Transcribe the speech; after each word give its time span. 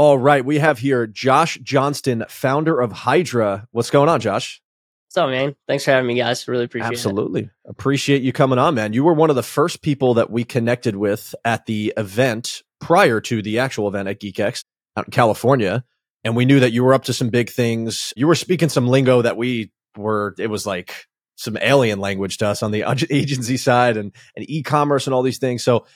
All 0.00 0.16
right, 0.16 0.44
we 0.44 0.60
have 0.60 0.78
here 0.78 1.08
Josh 1.08 1.58
Johnston, 1.60 2.24
founder 2.28 2.80
of 2.80 2.92
Hydra. 2.92 3.66
What's 3.72 3.90
going 3.90 4.08
on, 4.08 4.20
Josh? 4.20 4.62
What's 5.08 5.16
up, 5.16 5.28
man? 5.28 5.56
Thanks 5.66 5.86
for 5.86 5.90
having 5.90 6.06
me, 6.06 6.14
guys. 6.14 6.46
Really 6.46 6.66
appreciate 6.66 6.92
Absolutely. 6.92 7.40
it. 7.40 7.44
Absolutely. 7.46 7.50
Appreciate 7.68 8.22
you 8.22 8.32
coming 8.32 8.60
on, 8.60 8.76
man. 8.76 8.92
You 8.92 9.02
were 9.02 9.12
one 9.12 9.28
of 9.28 9.34
the 9.34 9.42
first 9.42 9.82
people 9.82 10.14
that 10.14 10.30
we 10.30 10.44
connected 10.44 10.94
with 10.94 11.34
at 11.44 11.66
the 11.66 11.92
event 11.96 12.62
prior 12.80 13.20
to 13.22 13.42
the 13.42 13.58
actual 13.58 13.88
event 13.88 14.06
at 14.06 14.20
GeekX 14.20 14.62
out 14.96 15.06
in 15.06 15.10
California. 15.10 15.82
And 16.22 16.36
we 16.36 16.44
knew 16.44 16.60
that 16.60 16.70
you 16.70 16.84
were 16.84 16.94
up 16.94 17.06
to 17.06 17.12
some 17.12 17.30
big 17.30 17.50
things. 17.50 18.12
You 18.16 18.28
were 18.28 18.36
speaking 18.36 18.68
some 18.68 18.86
lingo 18.86 19.22
that 19.22 19.36
we 19.36 19.72
were, 19.96 20.32
it 20.38 20.46
was 20.46 20.64
like 20.64 21.06
some 21.34 21.58
alien 21.60 21.98
language 21.98 22.38
to 22.38 22.46
us 22.46 22.62
on 22.62 22.70
the 22.70 22.84
agency 23.10 23.56
side 23.56 23.96
and, 23.96 24.14
and 24.36 24.48
e-commerce 24.48 25.08
and 25.08 25.14
all 25.14 25.22
these 25.22 25.38
things. 25.38 25.64
So 25.64 25.86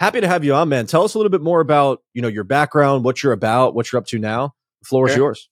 happy 0.00 0.20
to 0.20 0.26
have 0.26 0.42
you 0.42 0.54
on, 0.54 0.68
man. 0.68 0.86
Tell 0.86 1.04
us 1.04 1.14
a 1.14 1.18
little 1.18 1.30
bit 1.30 1.42
more 1.42 1.60
about, 1.60 2.02
you 2.14 2.22
know, 2.22 2.28
your 2.28 2.42
background, 2.42 3.04
what 3.04 3.22
you're 3.22 3.34
about, 3.34 3.74
what 3.74 3.92
you're 3.92 3.98
up 3.98 4.06
to 4.06 4.18
now. 4.18 4.54
The 4.80 4.86
floor 4.86 5.06
sure. 5.06 5.12
is 5.12 5.16
yours. 5.16 5.48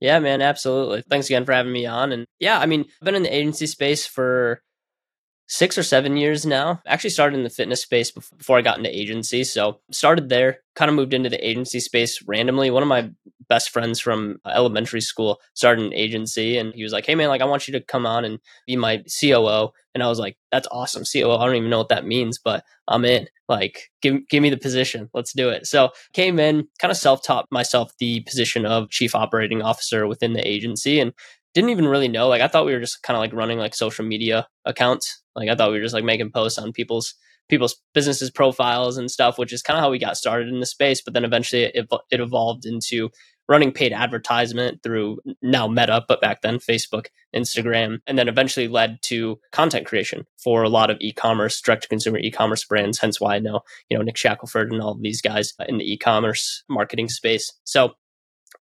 Yeah, 0.00 0.18
man, 0.18 0.42
absolutely. 0.42 1.02
Thanks 1.08 1.28
again 1.28 1.44
for 1.44 1.52
having 1.52 1.72
me 1.72 1.86
on. 1.86 2.10
And 2.10 2.26
yeah, 2.40 2.58
I 2.58 2.66
mean, 2.66 2.80
I've 2.80 3.04
been 3.04 3.14
in 3.14 3.22
the 3.22 3.34
agency 3.34 3.68
space 3.68 4.04
for 4.04 4.60
six 5.52 5.76
or 5.76 5.82
seven 5.82 6.16
years 6.16 6.46
now. 6.46 6.80
I 6.86 6.94
actually 6.94 7.10
started 7.10 7.36
in 7.36 7.44
the 7.44 7.50
fitness 7.50 7.82
space 7.82 8.10
before 8.10 8.56
I 8.56 8.62
got 8.62 8.78
into 8.78 8.88
agency. 8.88 9.44
So 9.44 9.80
started 9.90 10.30
there, 10.30 10.60
kind 10.76 10.88
of 10.88 10.94
moved 10.94 11.12
into 11.12 11.28
the 11.28 11.46
agency 11.46 11.78
space 11.78 12.22
randomly. 12.26 12.70
One 12.70 12.82
of 12.82 12.88
my 12.88 13.10
best 13.50 13.68
friends 13.68 14.00
from 14.00 14.38
uh, 14.46 14.52
elementary 14.54 15.02
school 15.02 15.42
started 15.52 15.84
an 15.84 15.92
agency 15.92 16.56
and 16.56 16.72
he 16.72 16.82
was 16.82 16.92
like, 16.94 17.04
Hey 17.04 17.14
man, 17.14 17.28
like 17.28 17.42
I 17.42 17.44
want 17.44 17.68
you 17.68 17.72
to 17.72 17.84
come 17.84 18.06
on 18.06 18.24
and 18.24 18.38
be 18.66 18.76
my 18.76 19.04
COO. 19.20 19.72
And 19.94 20.02
I 20.02 20.08
was 20.08 20.18
like, 20.18 20.38
that's 20.50 20.68
awesome. 20.70 21.02
COO. 21.04 21.32
I 21.32 21.44
don't 21.44 21.56
even 21.56 21.68
know 21.68 21.76
what 21.76 21.90
that 21.90 22.06
means, 22.06 22.38
but 22.42 22.64
I'm 22.88 23.04
in. 23.04 23.28
Like, 23.46 23.90
give, 24.00 24.26
give 24.30 24.42
me 24.42 24.48
the 24.48 24.56
position. 24.56 25.10
Let's 25.12 25.34
do 25.34 25.50
it. 25.50 25.66
So 25.66 25.90
came 26.14 26.38
in, 26.38 26.66
kind 26.78 26.90
of 26.90 26.96
self-taught 26.96 27.48
myself 27.50 27.92
the 27.98 28.20
position 28.20 28.64
of 28.64 28.88
chief 28.88 29.14
operating 29.14 29.60
officer 29.60 30.06
within 30.06 30.32
the 30.32 30.48
agency 30.48 30.98
and 30.98 31.12
didn't 31.54 31.70
even 31.70 31.86
really 31.86 32.08
know. 32.08 32.28
Like 32.28 32.42
I 32.42 32.48
thought 32.48 32.66
we 32.66 32.72
were 32.72 32.80
just 32.80 33.02
kind 33.02 33.16
of 33.16 33.20
like 33.20 33.32
running 33.32 33.58
like 33.58 33.74
social 33.74 34.04
media 34.04 34.46
accounts. 34.64 35.22
Like 35.34 35.48
I 35.48 35.54
thought 35.54 35.70
we 35.70 35.78
were 35.78 35.84
just 35.84 35.94
like 35.94 36.04
making 36.04 36.30
posts 36.32 36.58
on 36.58 36.72
people's 36.72 37.14
people's 37.48 37.76
businesses 37.92 38.30
profiles 38.30 38.96
and 38.96 39.10
stuff, 39.10 39.38
which 39.38 39.52
is 39.52 39.62
kind 39.62 39.76
of 39.76 39.82
how 39.82 39.90
we 39.90 39.98
got 39.98 40.16
started 40.16 40.48
in 40.48 40.60
the 40.60 40.66
space. 40.66 41.02
But 41.02 41.12
then 41.12 41.24
eventually 41.24 41.64
it, 41.64 41.86
it 42.10 42.20
evolved 42.20 42.64
into 42.64 43.10
running 43.48 43.72
paid 43.72 43.92
advertisement 43.92 44.82
through 44.82 45.18
now 45.42 45.66
Meta, 45.66 46.04
but 46.08 46.20
back 46.20 46.40
then 46.42 46.58
Facebook, 46.58 47.06
Instagram, 47.34 47.98
and 48.06 48.16
then 48.18 48.28
eventually 48.28 48.68
led 48.68 48.98
to 49.02 49.38
content 49.50 49.84
creation 49.84 50.24
for 50.42 50.62
a 50.62 50.68
lot 50.68 50.90
of 50.90 50.96
e-commerce, 51.00 51.60
direct 51.60 51.82
to 51.82 51.88
consumer 51.88 52.18
e-commerce 52.18 52.64
brands. 52.64 52.98
Hence 52.98 53.20
why 53.20 53.34
I 53.34 53.40
know, 53.40 53.60
you 53.90 53.98
know, 53.98 54.02
Nick 54.04 54.16
Shackelford 54.16 54.72
and 54.72 54.80
all 54.80 54.92
of 54.92 55.02
these 55.02 55.20
guys 55.20 55.52
in 55.68 55.78
the 55.78 55.92
e-commerce 55.92 56.64
marketing 56.68 57.08
space. 57.08 57.52
So 57.64 57.92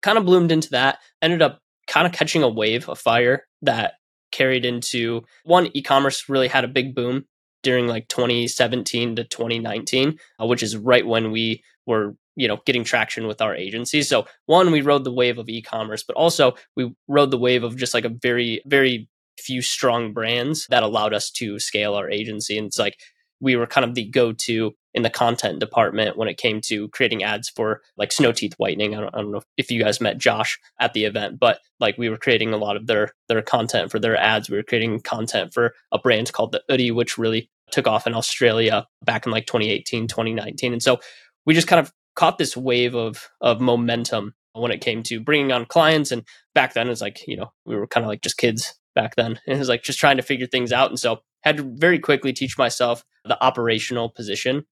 kind 0.00 0.16
of 0.16 0.24
bloomed 0.24 0.52
into 0.52 0.70
that, 0.70 0.98
ended 1.20 1.42
up 1.42 1.60
kind 1.88 2.06
of 2.06 2.12
catching 2.12 2.42
a 2.42 2.48
wave 2.48 2.88
of 2.88 2.98
fire 2.98 3.46
that 3.62 3.94
carried 4.30 4.64
into 4.64 5.22
one 5.44 5.68
e-commerce 5.74 6.28
really 6.28 6.48
had 6.48 6.64
a 6.64 6.68
big 6.68 6.94
boom 6.94 7.24
during 7.62 7.86
like 7.86 8.06
2017 8.08 9.16
to 9.16 9.24
2019 9.24 10.18
uh, 10.40 10.46
which 10.46 10.62
is 10.62 10.76
right 10.76 11.06
when 11.06 11.30
we 11.32 11.62
were 11.86 12.14
you 12.36 12.46
know 12.46 12.58
getting 12.66 12.84
traction 12.84 13.26
with 13.26 13.40
our 13.40 13.54
agency 13.54 14.02
so 14.02 14.26
one 14.46 14.70
we 14.70 14.82
rode 14.82 15.02
the 15.02 15.12
wave 15.12 15.38
of 15.38 15.48
e-commerce 15.48 16.04
but 16.06 16.14
also 16.14 16.54
we 16.76 16.94
rode 17.08 17.30
the 17.30 17.38
wave 17.38 17.64
of 17.64 17.76
just 17.76 17.94
like 17.94 18.04
a 18.04 18.14
very 18.22 18.62
very 18.66 19.08
few 19.40 19.62
strong 19.62 20.12
brands 20.12 20.66
that 20.68 20.82
allowed 20.82 21.14
us 21.14 21.30
to 21.30 21.58
scale 21.58 21.94
our 21.94 22.10
agency. 22.10 22.58
And 22.58 22.66
it's 22.66 22.78
like 22.78 22.98
we 23.40 23.56
were 23.56 23.66
kind 23.66 23.84
of 23.84 23.94
the 23.94 24.04
go-to 24.04 24.72
in 24.94 25.02
the 25.02 25.10
content 25.10 25.60
department 25.60 26.16
when 26.16 26.28
it 26.28 26.38
came 26.38 26.60
to 26.60 26.88
creating 26.88 27.22
ads 27.22 27.48
for 27.48 27.82
like 27.96 28.10
snow 28.10 28.32
teeth 28.32 28.54
whitening. 28.58 28.94
I 28.94 29.00
don't, 29.00 29.14
I 29.14 29.20
don't, 29.20 29.30
know 29.30 29.42
if 29.56 29.70
you 29.70 29.82
guys 29.82 30.00
met 30.00 30.18
Josh 30.18 30.58
at 30.80 30.92
the 30.92 31.04
event, 31.04 31.38
but 31.38 31.60
like 31.78 31.98
we 31.98 32.08
were 32.08 32.16
creating 32.16 32.52
a 32.52 32.56
lot 32.56 32.76
of 32.76 32.86
their 32.86 33.12
their 33.28 33.42
content 33.42 33.90
for 33.90 33.98
their 33.98 34.16
ads. 34.16 34.50
We 34.50 34.56
were 34.56 34.62
creating 34.62 35.00
content 35.00 35.52
for 35.54 35.74
a 35.92 35.98
brand 35.98 36.32
called 36.32 36.52
the 36.52 36.62
Oodie, 36.70 36.92
which 36.92 37.18
really 37.18 37.48
took 37.70 37.86
off 37.86 38.06
in 38.06 38.14
Australia 38.14 38.86
back 39.04 39.26
in 39.26 39.32
like 39.32 39.46
2018, 39.46 40.08
2019. 40.08 40.72
And 40.72 40.82
so 40.82 40.98
we 41.44 41.54
just 41.54 41.68
kind 41.68 41.80
of 41.80 41.92
caught 42.16 42.38
this 42.38 42.56
wave 42.56 42.94
of 42.94 43.28
of 43.40 43.60
momentum 43.60 44.34
when 44.54 44.72
it 44.72 44.80
came 44.80 45.02
to 45.04 45.20
bringing 45.20 45.52
on 45.52 45.66
clients. 45.66 46.10
And 46.10 46.24
back 46.54 46.74
then, 46.74 46.88
it's 46.88 47.00
like 47.00 47.20
you 47.28 47.36
know 47.36 47.52
we 47.64 47.76
were 47.76 47.86
kind 47.86 48.04
of 48.04 48.08
like 48.08 48.22
just 48.22 48.38
kids 48.38 48.74
back 48.94 49.14
then. 49.16 49.38
It 49.46 49.58
was 49.58 49.68
like 49.68 49.82
just 49.82 50.00
trying 50.00 50.16
to 50.16 50.22
figure 50.22 50.46
things 50.46 50.72
out. 50.72 50.90
And 50.90 50.98
so 50.98 51.20
had 51.42 51.58
to 51.58 51.62
very 51.62 51.98
quickly 51.98 52.32
teach 52.32 52.58
myself 52.58 53.04
the 53.28 53.42
operational 53.42 54.08
position 54.08 54.64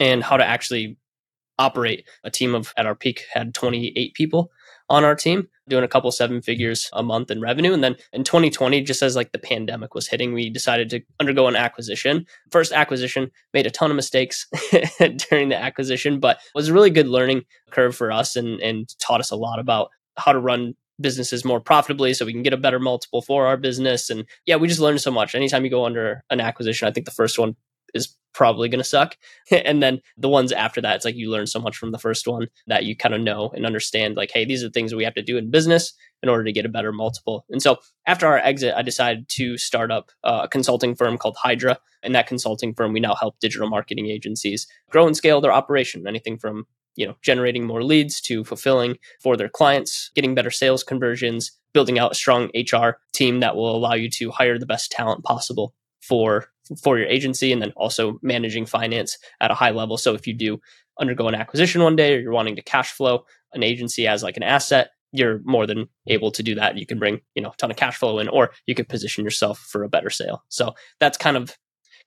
and 0.00 0.22
how 0.22 0.36
to 0.36 0.44
actually 0.44 0.98
operate 1.58 2.06
a 2.24 2.30
team 2.30 2.54
of 2.54 2.72
at 2.76 2.86
our 2.86 2.94
peak 2.94 3.24
had 3.32 3.54
28 3.54 4.14
people 4.14 4.50
on 4.90 5.04
our 5.04 5.14
team 5.14 5.48
doing 5.68 5.84
a 5.84 5.88
couple 5.88 6.10
seven 6.10 6.42
figures 6.42 6.90
a 6.92 7.02
month 7.02 7.30
in 7.30 7.40
revenue. 7.40 7.72
And 7.72 7.82
then 7.82 7.96
in 8.12 8.24
2020 8.24 8.82
just 8.82 9.02
as 9.02 9.16
like 9.16 9.32
the 9.32 9.38
pandemic 9.38 9.94
was 9.94 10.08
hitting 10.08 10.34
we 10.34 10.50
decided 10.50 10.90
to 10.90 11.00
undergo 11.20 11.46
an 11.46 11.56
acquisition. 11.56 12.26
First 12.50 12.72
acquisition 12.72 13.30
made 13.54 13.66
a 13.66 13.70
ton 13.70 13.90
of 13.90 13.96
mistakes 13.96 14.46
during 15.30 15.48
the 15.48 15.56
acquisition 15.56 16.20
but 16.20 16.38
was 16.54 16.68
a 16.68 16.74
really 16.74 16.90
good 16.90 17.08
learning 17.08 17.42
curve 17.70 17.96
for 17.96 18.12
us 18.12 18.36
and 18.36 18.60
and 18.60 18.88
taught 18.98 19.20
us 19.20 19.30
a 19.30 19.36
lot 19.36 19.58
about 19.58 19.88
how 20.16 20.32
to 20.32 20.38
run 20.40 20.74
businesses 21.00 21.44
more 21.44 21.60
profitably 21.60 22.14
so 22.14 22.24
we 22.24 22.32
can 22.32 22.42
get 22.42 22.52
a 22.52 22.58
better 22.58 22.78
multiple 22.78 23.22
for 23.22 23.46
our 23.46 23.56
business. 23.56 24.10
And 24.10 24.26
yeah 24.44 24.56
we 24.56 24.68
just 24.68 24.80
learned 24.80 25.00
so 25.00 25.10
much. 25.10 25.34
Anytime 25.34 25.64
you 25.64 25.70
go 25.70 25.86
under 25.86 26.22
an 26.30 26.40
acquisition 26.40 26.88
i 26.88 26.90
think 26.90 27.06
the 27.06 27.12
first 27.12 27.38
one 27.38 27.56
is 27.94 28.16
probably 28.34 28.68
going 28.68 28.80
to 28.80 28.84
suck. 28.84 29.16
and 29.50 29.82
then 29.82 30.00
the 30.18 30.28
ones 30.28 30.52
after 30.52 30.80
that, 30.82 30.96
it's 30.96 31.04
like 31.04 31.14
you 31.14 31.30
learn 31.30 31.46
so 31.46 31.60
much 31.60 31.76
from 31.76 31.92
the 31.92 31.98
first 31.98 32.26
one 32.26 32.48
that 32.66 32.84
you 32.84 32.96
kind 32.96 33.14
of 33.14 33.20
know 33.20 33.50
and 33.54 33.64
understand, 33.64 34.16
like, 34.16 34.30
hey, 34.32 34.44
these 34.44 34.62
are 34.62 34.66
the 34.66 34.72
things 34.72 34.94
we 34.94 35.04
have 35.04 35.14
to 35.14 35.22
do 35.22 35.38
in 35.38 35.50
business 35.50 35.94
in 36.22 36.28
order 36.28 36.44
to 36.44 36.52
get 36.52 36.66
a 36.66 36.70
better 36.70 36.92
multiple. 36.92 37.44
And 37.50 37.62
so 37.62 37.78
after 38.06 38.26
our 38.26 38.38
exit, 38.38 38.74
I 38.76 38.82
decided 38.82 39.28
to 39.30 39.56
start 39.56 39.90
up 39.90 40.10
uh, 40.24 40.42
a 40.44 40.48
consulting 40.48 40.94
firm 40.94 41.16
called 41.16 41.36
Hydra. 41.40 41.78
And 42.02 42.14
that 42.14 42.26
consulting 42.26 42.74
firm, 42.74 42.92
we 42.92 43.00
now 43.00 43.14
help 43.14 43.38
digital 43.40 43.68
marketing 43.68 44.10
agencies 44.10 44.66
grow 44.90 45.06
and 45.06 45.16
scale 45.16 45.40
their 45.40 45.52
operation, 45.52 46.06
anything 46.06 46.38
from 46.38 46.66
you 46.96 47.06
know 47.06 47.16
generating 47.22 47.64
more 47.66 47.82
leads 47.82 48.20
to 48.20 48.44
fulfilling 48.44 48.96
for 49.20 49.36
their 49.36 49.48
clients 49.48 50.12
getting 50.14 50.32
better 50.32 50.50
sales 50.50 50.84
conversions 50.84 51.50
building 51.72 51.98
out 51.98 52.12
a 52.12 52.14
strong 52.14 52.50
hr 52.54 52.90
team 53.12 53.40
that 53.40 53.56
will 53.56 53.74
allow 53.74 53.94
you 53.94 54.08
to 54.08 54.30
hire 54.30 54.60
the 54.60 54.66
best 54.66 54.92
talent 54.92 55.24
possible 55.24 55.74
for 56.00 56.50
for 56.82 56.98
your 56.98 57.06
agency 57.08 57.52
and 57.52 57.60
then 57.60 57.72
also 57.76 58.18
managing 58.22 58.66
finance 58.66 59.18
at 59.40 59.50
a 59.50 59.54
high 59.54 59.70
level. 59.70 59.96
So 59.96 60.14
if 60.14 60.26
you 60.26 60.34
do 60.34 60.60
undergo 61.00 61.28
an 61.28 61.34
acquisition 61.34 61.82
one 61.82 61.96
day 61.96 62.14
or 62.14 62.20
you're 62.20 62.32
wanting 62.32 62.56
to 62.56 62.62
cash 62.62 62.92
flow 62.92 63.24
an 63.52 63.62
agency 63.62 64.06
as 64.06 64.22
like 64.22 64.36
an 64.36 64.42
asset, 64.42 64.90
you're 65.12 65.40
more 65.44 65.66
than 65.66 65.88
able 66.08 66.30
to 66.32 66.42
do 66.42 66.56
that. 66.56 66.76
You 66.76 66.86
can 66.86 66.98
bring, 66.98 67.20
you 67.34 67.42
know, 67.42 67.50
a 67.50 67.56
ton 67.56 67.70
of 67.70 67.76
cash 67.76 67.96
flow 67.96 68.18
in 68.18 68.28
or 68.28 68.50
you 68.66 68.74
could 68.74 68.88
position 68.88 69.24
yourself 69.24 69.58
for 69.58 69.84
a 69.84 69.88
better 69.88 70.10
sale. 70.10 70.44
So 70.48 70.74
that's 70.98 71.18
kind 71.18 71.36
of 71.36 71.56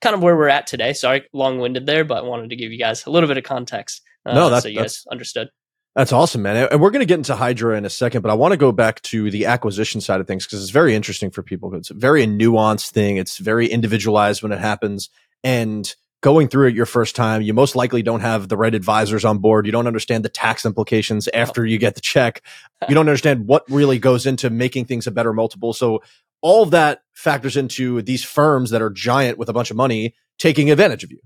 kind 0.01 0.13
of 0.13 0.21
where 0.21 0.35
we're 0.35 0.49
at 0.49 0.67
today. 0.67 0.93
Sorry, 0.93 1.23
long-winded 1.33 1.85
there, 1.85 2.03
but 2.03 2.17
I 2.17 2.27
wanted 2.27 2.49
to 2.49 2.55
give 2.55 2.71
you 2.71 2.77
guys 2.77 3.05
a 3.05 3.09
little 3.09 3.27
bit 3.27 3.37
of 3.37 3.43
context. 3.43 4.01
Uh, 4.25 4.33
no, 4.33 4.49
that's, 4.49 4.63
so 4.63 4.69
you 4.69 4.79
guys 4.79 5.05
understood. 5.09 5.49
That's 5.97 6.13
awesome, 6.13 6.43
man. 6.43 6.67
And 6.71 6.79
we're 6.79 6.91
going 6.91 6.99
to 6.99 7.07
get 7.07 7.17
into 7.17 7.35
Hydra 7.35 7.75
in 7.75 7.83
a 7.83 7.89
second, 7.89 8.21
but 8.21 8.29
I 8.29 8.35
want 8.35 8.51
to 8.51 8.57
go 8.57 8.71
back 8.71 9.01
to 9.01 9.31
the 9.31 9.47
acquisition 9.47 9.99
side 9.99 10.21
of 10.21 10.27
things 10.27 10.45
because 10.45 10.61
it's 10.61 10.69
very 10.69 10.93
interesting 10.93 11.31
for 11.31 11.41
people. 11.41 11.73
It's 11.73 11.89
a 11.89 11.95
very 11.95 12.27
nuanced 12.27 12.91
thing. 12.91 13.17
It's 13.17 13.39
very 13.39 13.65
individualized 13.65 14.43
when 14.43 14.51
it 14.51 14.59
happens. 14.59 15.09
And 15.43 15.91
going 16.21 16.49
through 16.49 16.67
it 16.67 16.75
your 16.75 16.85
first 16.85 17.15
time, 17.15 17.41
you 17.41 17.51
most 17.51 17.75
likely 17.75 18.03
don't 18.03 18.19
have 18.19 18.47
the 18.47 18.57
right 18.57 18.75
advisors 18.75 19.25
on 19.25 19.39
board. 19.39 19.65
You 19.65 19.71
don't 19.71 19.87
understand 19.87 20.23
the 20.23 20.29
tax 20.29 20.67
implications 20.67 21.27
oh. 21.33 21.35
after 21.35 21.65
you 21.65 21.79
get 21.79 21.95
the 21.95 22.01
check. 22.01 22.43
You 22.87 22.93
don't 22.93 23.09
understand 23.09 23.47
what 23.47 23.63
really 23.67 23.97
goes 23.97 24.27
into 24.27 24.51
making 24.51 24.85
things 24.85 25.07
a 25.07 25.11
better 25.11 25.33
multiple. 25.33 25.73
So 25.73 26.03
all 26.41 26.61
of 26.61 26.69
that 26.71 27.01
factors 27.15 27.57
into 27.57 28.03
these 28.03 28.23
firms 28.23 28.69
that 28.69 28.83
are 28.83 28.91
giant 28.91 29.39
with 29.39 29.49
a 29.49 29.53
bunch 29.53 29.71
of 29.71 29.77
money 29.77 30.13
taking 30.37 30.69
advantage 30.69 31.03
of 31.03 31.11
you. 31.11 31.21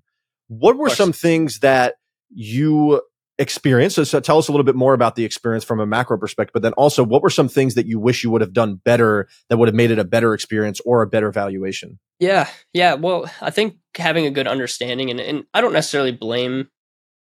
What 0.47 0.77
were 0.77 0.89
some 0.89 1.11
things 1.11 1.59
that 1.59 1.95
you 2.29 3.01
experience. 3.41 3.95
So, 3.95 4.03
so, 4.03 4.19
tell 4.19 4.37
us 4.37 4.47
a 4.47 4.51
little 4.51 4.63
bit 4.63 4.75
more 4.75 4.93
about 4.93 5.15
the 5.15 5.25
experience 5.25 5.63
from 5.63 5.79
a 5.79 5.85
macro 5.85 6.17
perspective, 6.17 6.53
but 6.53 6.61
then 6.61 6.73
also 6.73 7.03
what 7.03 7.21
were 7.23 7.29
some 7.29 7.49
things 7.49 7.75
that 7.75 7.87
you 7.87 7.99
wish 7.99 8.23
you 8.23 8.29
would 8.29 8.41
have 8.41 8.53
done 8.53 8.75
better 8.75 9.27
that 9.49 9.57
would 9.57 9.67
have 9.67 9.75
made 9.75 9.91
it 9.91 9.99
a 9.99 10.03
better 10.03 10.33
experience 10.33 10.79
or 10.85 11.01
a 11.01 11.07
better 11.07 11.31
valuation? 11.31 11.99
Yeah. 12.19 12.47
Yeah. 12.73 12.93
Well, 12.93 13.29
I 13.41 13.49
think 13.49 13.77
having 13.97 14.25
a 14.25 14.31
good 14.31 14.47
understanding 14.47 15.09
and, 15.09 15.19
and 15.19 15.43
I 15.53 15.61
don't 15.61 15.73
necessarily 15.73 16.11
blame, 16.11 16.69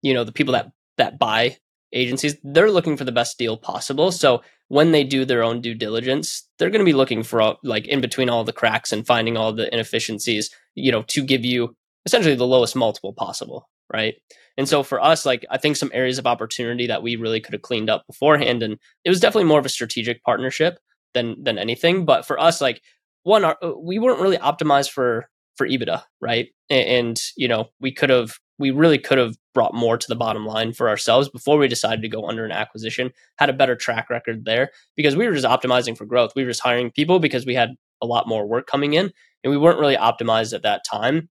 you 0.02 0.14
know, 0.14 0.24
the 0.24 0.32
people 0.32 0.54
that, 0.54 0.72
that 0.98 1.20
buy 1.20 1.58
agencies, 1.94 2.36
they're 2.44 2.72
looking 2.72 2.98
for 2.98 3.04
the 3.04 3.12
best 3.12 3.38
deal 3.38 3.56
possible. 3.56 4.12
So 4.12 4.42
when 4.70 4.92
they 4.92 5.04
do 5.04 5.24
their 5.24 5.44
own 5.44 5.62
due 5.62 5.76
diligence, 5.76 6.48
they're 6.58 6.70
going 6.70 6.82
to 6.82 6.86
be 6.86 6.94
looking 6.94 7.24
for 7.24 7.42
all, 7.42 7.60
like 7.64 7.88
in 7.88 8.02
between 8.02 8.30
all 8.30 8.44
the 8.44 8.52
cracks 8.52 8.92
and 8.92 9.06
finding 9.06 9.38
all 9.38 9.54
the 9.54 9.72
inefficiencies, 9.72 10.50
you 10.76 10.92
know, 10.92 11.04
to 11.04 11.24
give 11.24 11.46
you 11.46 11.76
essentially 12.06 12.36
the 12.36 12.48
lowest 12.48 12.76
multiple 12.76 13.14
possible. 13.14 13.70
Right. 13.92 14.16
And 14.58 14.68
so 14.68 14.84
for 14.84 15.02
us, 15.02 15.26
like 15.26 15.46
I 15.50 15.58
think 15.58 15.78
some 15.78 15.92
areas 15.94 16.18
of 16.18 16.28
opportunity 16.28 16.88
that 16.88 17.04
we 17.04 17.16
really 17.16 17.40
could 17.40 17.54
have 17.54 17.62
cleaned 17.62 17.90
up 17.90 18.06
beforehand, 18.08 18.64
and 18.64 18.78
it 19.06 19.10
was 19.10 19.20
definitely 19.20 19.48
more 19.48 19.60
of 19.60 19.66
a 19.66 19.70
strategic 19.70 20.24
partnership 20.24 20.80
than 21.14 21.42
than 21.44 21.58
anything. 21.58 22.06
But 22.06 22.26
for 22.26 22.40
us, 22.40 22.60
like 22.60 22.82
one, 23.24 23.46
our, 23.46 23.58
uh, 23.62 23.72
we 23.78 24.00
weren't 24.00 24.20
really 24.20 24.38
optimized 24.38 24.92
for 24.92 25.30
for 25.56 25.68
EBITDA, 25.68 26.04
right? 26.22 26.50
And, 26.70 26.88
and 26.88 27.22
you 27.36 27.48
know, 27.48 27.68
we 27.80 27.92
could 27.92 28.10
have 28.10 28.38
we 28.60 28.72
really 28.72 28.98
could 28.98 29.18
have 29.20 29.36
brought 29.54 29.74
more 29.74 29.98
to 29.98 30.08
the 30.08 30.16
bottom 30.16 30.46
line 30.46 30.74
for 30.74 30.90
ourselves 30.90 31.30
before 31.30 31.58
we 31.58 31.68
decided 31.68 32.02
to 32.02 32.10
go 32.10 32.28
under 32.28 32.44
an 32.44 32.52
acquisition, 32.52 33.12
had 33.38 33.50
a 33.50 33.54
better 33.54 33.76
track 33.76 34.10
record 34.10 34.46
there 34.46 34.72
because 34.96 35.16
we 35.16 35.28
were 35.28 35.34
just 35.34 35.46
optimizing 35.46 35.96
for 35.96 36.06
growth. 36.06 36.34
We 36.36 36.44
were 36.44 36.50
just 36.50 36.64
hiring 36.64 36.92
people 36.92 37.20
because 37.20 37.46
we 37.46 37.54
had 37.54 37.76
a 38.02 38.06
lot 38.06 38.28
more 38.28 38.48
work 38.48 38.68
coming 38.68 38.94
in 38.94 39.12
and 39.44 39.52
we 39.52 39.58
weren't 39.58 39.80
really 39.80 39.96
optimized 39.96 40.54
at 40.54 40.64
that 40.64 40.84
time 40.84 41.30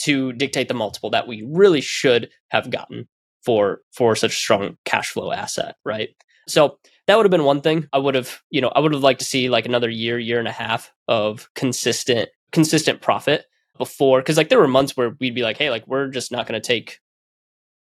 to 0.00 0.32
dictate 0.32 0.68
the 0.68 0.74
multiple 0.74 1.10
that 1.10 1.28
we 1.28 1.46
really 1.48 1.80
should 1.80 2.30
have 2.48 2.70
gotten 2.70 3.08
for 3.44 3.80
for 3.92 4.14
such 4.16 4.32
a 4.32 4.36
strong 4.36 4.76
cash 4.84 5.10
flow 5.10 5.32
asset, 5.32 5.76
right? 5.84 6.10
So 6.46 6.78
that 7.06 7.16
would 7.16 7.26
have 7.26 7.30
been 7.30 7.44
one 7.44 7.60
thing. 7.60 7.88
I 7.92 7.98
would 7.98 8.14
have, 8.14 8.40
you 8.50 8.60
know, 8.60 8.68
I 8.68 8.80
would 8.80 8.92
have 8.92 9.02
liked 9.02 9.20
to 9.20 9.26
see 9.26 9.48
like 9.48 9.66
another 9.66 9.88
year, 9.90 10.18
year 10.18 10.38
and 10.38 10.48
a 10.48 10.52
half 10.52 10.92
of 11.08 11.48
consistent 11.54 12.28
consistent 12.52 13.00
profit 13.00 13.44
before 13.78 14.20
because 14.20 14.36
like 14.36 14.48
there 14.48 14.58
were 14.58 14.68
months 14.68 14.96
where 14.96 15.16
we'd 15.20 15.34
be 15.34 15.42
like 15.42 15.56
hey 15.56 15.70
like 15.70 15.86
we're 15.86 16.08
just 16.08 16.32
not 16.32 16.46
going 16.46 16.60
to 16.60 16.66
take 16.66 16.98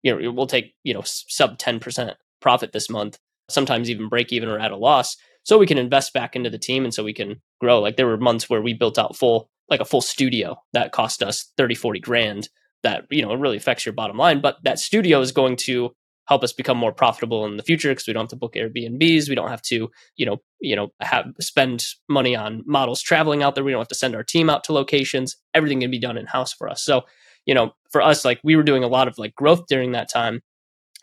you 0.03 0.15
know 0.15 0.31
we'll 0.33 0.47
take 0.47 0.75
you 0.83 0.93
know 0.93 1.03
sub 1.05 1.59
10% 1.59 2.15
profit 2.41 2.73
this 2.73 2.91
month 2.91 3.19
sometimes 3.49 3.89
even 3.89 4.09
break 4.09 4.33
even 4.33 4.49
or 4.49 4.59
at 4.59 4.73
a 4.73 4.77
loss 4.77 5.17
so 5.45 5.59
we 5.59 5.67
can 5.67 5.79
invest 5.79 6.13
back 6.13 6.35
into 6.35 6.51
the 6.51 6.59
team 6.59 6.85
and 6.85 6.93
so 6.93 7.05
we 7.05 7.13
can 7.13 7.41
grow 7.61 7.81
like 7.81 7.97
there 7.97 8.07
were 8.07 8.17
months 8.17 8.51
where 8.51 8.61
we 8.61 8.73
built 8.75 8.99
out 8.99 9.17
full 9.17 9.49
like 9.69 9.81
a 9.81 9.85
full 9.85 10.01
studio 10.01 10.57
that 10.73 10.93
cost 10.93 11.23
us 11.23 11.51
30 11.57 11.75
40 11.75 12.01
grand 12.01 12.49
that 12.83 13.05
you 13.11 13.23
know 13.23 13.33
it 13.33 13.39
really 13.39 13.57
affects 13.57 13.87
your 13.87 13.93
bottom 13.93 14.17
line 14.17 14.41
but 14.41 14.57
that 14.65 14.79
studio 14.79 15.21
is 15.21 15.33
going 15.33 15.57
to 15.57 15.91
help 16.27 16.43
us 16.43 16.53
become 16.53 16.77
more 16.77 16.93
profitable 16.93 17.45
in 17.45 17.57
the 17.57 17.63
future 17.63 17.91
because 17.91 18.07
we 18.07 18.13
don't 18.13 18.23
have 18.23 18.31
to 18.31 18.37
book 18.37 18.55
Airbnbs. 18.55 19.29
We 19.29 19.35
don't 19.35 19.51
have 19.51 19.63
to, 19.63 19.91
you 20.17 20.27
know, 20.27 20.39
you 20.61 20.75
know, 20.75 20.89
have 21.01 21.27
spend 21.41 21.87
money 22.09 22.35
on 22.35 22.63
models 22.67 23.03
traveling 23.03 23.43
out 23.43 23.55
there. 23.55 23.65
We 23.65 23.73
don't 23.73 23.81
have 23.81 23.89
to 23.89 23.95
send 23.95 24.15
our 24.15 24.23
team 24.23 24.49
out 24.49 24.65
to 24.65 24.73
locations. 24.73 25.37
Everything 25.53 25.81
can 25.81 25.91
be 25.91 25.99
done 25.99 26.17
in 26.17 26.27
house 26.27 26.53
for 26.53 26.69
us. 26.69 26.83
So, 26.83 27.03
you 27.47 27.55
know, 27.55 27.73
for 27.91 28.01
us, 28.01 28.25
like 28.25 28.41
we 28.43 28.57
were 28.57 28.63
doing 28.63 28.85
a 28.85 28.89
lot 28.89 29.09
of 29.09 29.19
like 29.19 29.35
growth 29.35 29.67
during 29.69 29.93
that 29.93 30.11
time. 30.11 30.41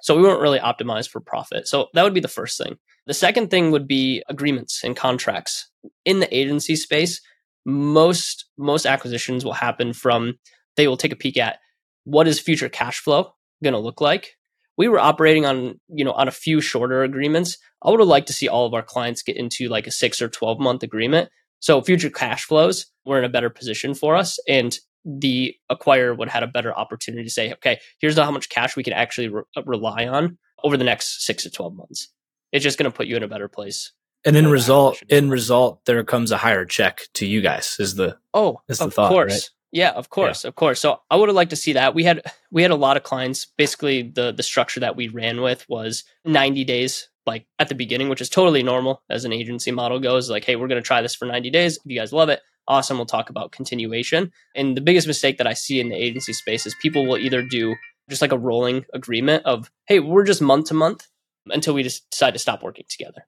So 0.02 0.16
we 0.16 0.24
weren't 0.24 0.42
really 0.42 0.60
optimized 0.60 1.10
for 1.10 1.20
profit. 1.20 1.68
So 1.68 1.90
that 1.94 2.04
would 2.04 2.16
be 2.16 2.20
the 2.20 2.28
first 2.28 2.58
thing. 2.58 2.78
The 3.06 3.14
second 3.14 3.52
thing 3.52 3.70
would 3.72 3.88
be 3.88 4.24
agreements 4.28 4.84
and 4.84 4.96
contracts. 4.96 5.70
In 6.06 6.20
the 6.20 6.36
agency 6.36 6.76
space, 6.76 7.22
most 7.66 8.46
most 8.58 8.86
acquisitions 8.86 9.46
will 9.46 9.54
happen 9.54 9.94
from 9.94 10.36
they 10.78 10.88
will 10.88 10.98
take 10.98 11.12
a 11.12 11.18
peek 11.18 11.38
at 11.38 11.60
what 12.04 12.28
is 12.28 12.40
future 12.40 12.70
cash 12.70 13.00
flow 13.00 13.34
going 13.64 13.74
to 13.74 13.80
look 13.80 14.02
like? 14.02 14.36
We 14.78 14.88
were 14.88 15.00
operating 15.00 15.46
on 15.46 15.80
you 15.90 16.04
know 16.04 16.14
on 16.14 16.28
a 16.28 16.32
few 16.32 16.62
shorter 16.62 17.04
agreements. 17.04 17.58
I 17.84 17.90
would 17.90 18.00
have 18.00 18.10
liked 18.10 18.28
to 18.28 18.34
see 18.34 18.48
all 18.48 18.66
of 18.66 18.74
our 18.74 18.84
clients 18.84 19.24
get 19.24 19.38
into 19.38 19.68
like 19.68 19.88
a 19.88 19.92
six 19.92 20.22
or 20.22 20.30
12 20.30 20.60
month 20.60 20.84
agreement. 20.84 21.30
So 21.60 21.82
future 21.82 22.10
cash 22.10 22.46
flows 22.46 22.88
were 23.06 23.20
in 23.20 23.26
a 23.26 23.30
better 23.30 23.50
position 23.50 23.94
for 23.94 24.16
us 24.16 24.40
and 24.48 24.78
the 25.06 25.56
acquirer 25.72 26.18
would 26.18 26.30
have 26.30 26.42
had 26.42 26.50
a 26.50 26.52
better 26.52 26.76
opportunity 26.76 27.24
to 27.24 27.30
say 27.30 27.52
okay 27.54 27.80
here's 28.00 28.18
how 28.18 28.30
much 28.30 28.50
cash 28.50 28.76
we 28.76 28.84
can 28.84 28.94
actually 28.94 29.30
re- 29.30 29.42
uh, 29.58 29.64
rely 29.66 30.06
on 30.06 30.38
over 30.64 30.78
the 30.78 30.84
next 30.84 31.26
six 31.26 31.44
to 31.44 31.50
12 31.50 31.76
months. 31.76 32.10
It's 32.52 32.64
just 32.64 32.78
going 32.78 32.92
to 32.92 32.96
put 32.96 33.08
you 33.08 33.18
in 33.18 33.24
a 33.24 33.28
better 33.28 33.48
place 33.48 33.94
and 34.26 34.36
in 34.36 34.48
result 34.48 35.02
in 35.10 35.30
result 35.30 35.84
there 35.86 36.04
comes 36.04 36.32
a 36.32 36.38
higher 36.38 36.66
check 36.66 37.02
to 37.14 37.26
you 37.26 37.42
guys 37.42 37.76
is 37.80 37.96
the 37.96 38.18
oh 38.34 38.62
is 38.68 38.80
the 38.80 38.86
of 38.86 38.94
thought, 38.94 39.10
course 39.10 39.34
right? 39.34 39.50
Yeah, 39.74 39.92
of 39.92 40.10
course, 40.10 40.44
yeah. 40.44 40.50
of 40.50 40.56
course. 40.56 40.82
So 40.82 41.00
I 41.10 41.16
would 41.16 41.30
have 41.30 41.36
liked 41.36 41.52
to 41.52 41.56
see 41.56 41.74
that. 41.74 41.96
We 41.96 42.04
had 42.04 42.22
we 42.52 42.62
had 42.62 42.72
a 42.72 42.76
lot 42.76 42.98
of 42.98 43.04
clients. 43.04 43.46
Basically, 43.46 44.02
the 44.04 44.34
the 44.34 44.44
structure 44.44 44.82
that 44.82 44.98
we 44.98 45.08
ran 45.08 45.42
with 45.42 45.66
was 45.70 46.04
90 46.26 46.66
days, 46.66 47.10
like 47.26 47.46
at 47.58 47.70
the 47.70 47.76
beginning, 47.76 48.10
which 48.10 48.20
is 48.20 48.30
totally 48.30 48.64
normal 48.64 49.02
as 49.10 49.24
an 49.24 49.32
agency 49.32 49.72
model 49.72 50.00
goes. 50.00 50.30
Like, 50.30 50.44
hey, 50.44 50.58
we're 50.58 50.68
going 50.68 50.82
to 50.82 50.86
try 50.86 51.02
this 51.02 51.16
for 51.16 51.26
90 51.26 51.50
days. 51.52 51.78
If 51.78 51.84
you 51.86 51.98
guys 51.98 52.12
love 52.12 52.28
it, 52.28 52.42
awesome. 52.68 52.98
We'll 52.98 53.06
talk 53.06 53.30
about 53.30 53.54
continuation. 53.54 54.32
And 54.56 54.76
the 54.76 54.82
biggest 54.82 55.08
mistake 55.08 55.38
that 55.38 55.48
I 55.48 55.54
see 55.54 55.80
in 55.80 55.88
the 55.88 55.96
agency 55.96 56.34
space 56.34 56.66
is 56.66 56.76
people 56.82 57.08
will 57.08 57.18
either 57.18 57.42
do 57.42 57.76
just 58.10 58.22
like 58.22 58.34
a 58.34 58.38
rolling 58.38 58.86
agreement 58.94 59.46
of, 59.46 59.72
hey, 59.88 60.00
we're 60.00 60.26
just 60.26 60.42
month 60.42 60.68
to 60.68 60.74
month 60.74 61.08
until 61.48 61.74
we 61.74 61.84
just 61.84 62.10
decide 62.10 62.34
to 62.34 62.40
stop 62.40 62.62
working 62.62 62.86
together, 62.90 63.26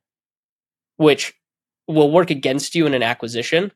which 0.98 1.34
will 1.88 2.12
work 2.12 2.30
against 2.30 2.76
you 2.76 2.86
in 2.86 2.94
an 2.94 3.04
acquisition 3.04 3.72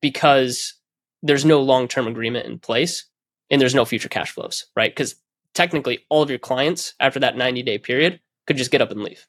because 0.00 0.74
there's 1.22 1.44
no 1.44 1.60
long 1.60 1.88
term 1.88 2.06
agreement 2.06 2.46
in 2.46 2.58
place 2.58 3.06
and 3.50 3.60
there's 3.60 3.74
no 3.74 3.84
future 3.84 4.08
cash 4.08 4.30
flows, 4.30 4.66
right? 4.76 4.90
Because 4.90 5.16
technically, 5.54 6.00
all 6.08 6.22
of 6.22 6.30
your 6.30 6.38
clients 6.38 6.94
after 7.00 7.20
that 7.20 7.36
90 7.36 7.62
day 7.62 7.78
period 7.78 8.20
could 8.46 8.56
just 8.56 8.70
get 8.70 8.82
up 8.82 8.90
and 8.90 9.02
leave. 9.02 9.26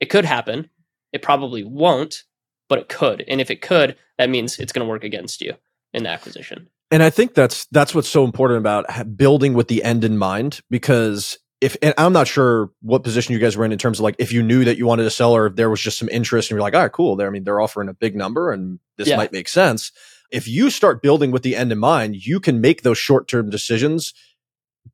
It 0.00 0.06
could 0.06 0.24
happen. 0.24 0.70
It 1.12 1.22
probably 1.22 1.64
won't, 1.64 2.24
but 2.68 2.78
it 2.78 2.88
could. 2.88 3.24
And 3.26 3.40
if 3.40 3.50
it 3.50 3.62
could, 3.62 3.96
that 4.18 4.30
means 4.30 4.58
it's 4.58 4.72
going 4.72 4.84
to 4.84 4.90
work 4.90 5.04
against 5.04 5.40
you 5.40 5.54
in 5.92 6.02
the 6.02 6.10
acquisition. 6.10 6.68
And 6.90 7.02
I 7.02 7.10
think 7.10 7.34
that's 7.34 7.66
that's 7.66 7.94
what's 7.94 8.08
so 8.08 8.24
important 8.24 8.58
about 8.58 9.16
building 9.16 9.54
with 9.54 9.68
the 9.68 9.82
end 9.82 10.04
in 10.04 10.18
mind 10.18 10.60
because 10.70 11.38
if 11.60 11.76
and 11.82 11.94
I'm 11.96 12.12
not 12.12 12.28
sure 12.28 12.70
what 12.82 13.02
position 13.02 13.32
you 13.32 13.38
guys 13.38 13.56
were 13.56 13.64
in 13.64 13.72
in 13.72 13.78
terms 13.78 13.98
of 13.98 14.04
like 14.04 14.16
if 14.18 14.32
you 14.32 14.42
knew 14.42 14.64
that 14.64 14.76
you 14.76 14.86
wanted 14.86 15.04
to 15.04 15.10
sell 15.10 15.32
or 15.32 15.46
if 15.46 15.56
there 15.56 15.70
was 15.70 15.80
just 15.80 15.98
some 15.98 16.08
interest 16.08 16.50
and 16.50 16.56
you're 16.56 16.62
like, 16.62 16.74
all 16.74 16.82
right, 16.82 16.92
cool. 16.92 17.16
There, 17.16 17.26
I 17.26 17.30
mean, 17.30 17.44
they're 17.44 17.60
offering 17.60 17.88
a 17.88 17.94
big 17.94 18.14
number 18.14 18.52
and 18.52 18.78
this 18.98 19.08
yeah. 19.08 19.16
might 19.16 19.32
make 19.32 19.48
sense. 19.48 19.92
If 20.30 20.48
you 20.48 20.70
start 20.70 21.02
building 21.02 21.30
with 21.30 21.42
the 21.42 21.56
end 21.56 21.72
in 21.72 21.78
mind, 21.78 22.16
you 22.16 22.40
can 22.40 22.60
make 22.60 22.82
those 22.82 22.98
short 22.98 23.28
term 23.28 23.48
decisions 23.48 24.12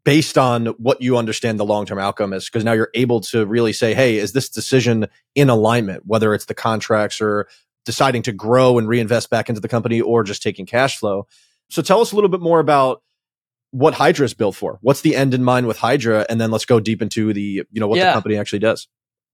based 0.04 0.38
on 0.38 0.66
what 0.66 1.02
you 1.02 1.16
understand 1.16 1.58
the 1.58 1.64
long 1.64 1.84
term 1.84 1.98
outcome 1.98 2.32
is. 2.32 2.46
Because 2.46 2.64
now 2.64 2.72
you're 2.72 2.90
able 2.94 3.20
to 3.22 3.44
really 3.44 3.72
say, 3.72 3.94
hey, 3.94 4.18
is 4.18 4.32
this 4.32 4.48
decision 4.48 5.08
in 5.34 5.50
alignment, 5.50 6.04
whether 6.06 6.32
it's 6.34 6.44
the 6.44 6.54
contracts 6.54 7.20
or 7.20 7.48
deciding 7.84 8.22
to 8.22 8.32
grow 8.32 8.78
and 8.78 8.88
reinvest 8.88 9.30
back 9.30 9.48
into 9.48 9.60
the 9.60 9.68
company 9.68 10.00
or 10.00 10.22
just 10.22 10.42
taking 10.42 10.66
cash 10.66 10.98
flow. 10.98 11.26
So 11.70 11.82
tell 11.82 12.00
us 12.00 12.12
a 12.12 12.14
little 12.14 12.30
bit 12.30 12.40
more 12.40 12.60
about 12.60 13.02
what 13.72 13.94
Hydra 13.94 14.24
is 14.24 14.34
built 14.34 14.54
for. 14.54 14.78
What's 14.82 15.00
the 15.00 15.16
end 15.16 15.34
in 15.34 15.42
mind 15.42 15.66
with 15.66 15.78
Hydra? 15.78 16.24
And 16.28 16.40
then 16.40 16.50
let's 16.50 16.64
go 16.64 16.78
deep 16.78 17.02
into 17.02 17.32
the, 17.32 17.64
you 17.72 17.80
know, 17.80 17.88
what 17.88 17.98
yeah. 17.98 18.06
the 18.06 18.12
company 18.12 18.36
actually 18.36 18.60
does. 18.60 18.86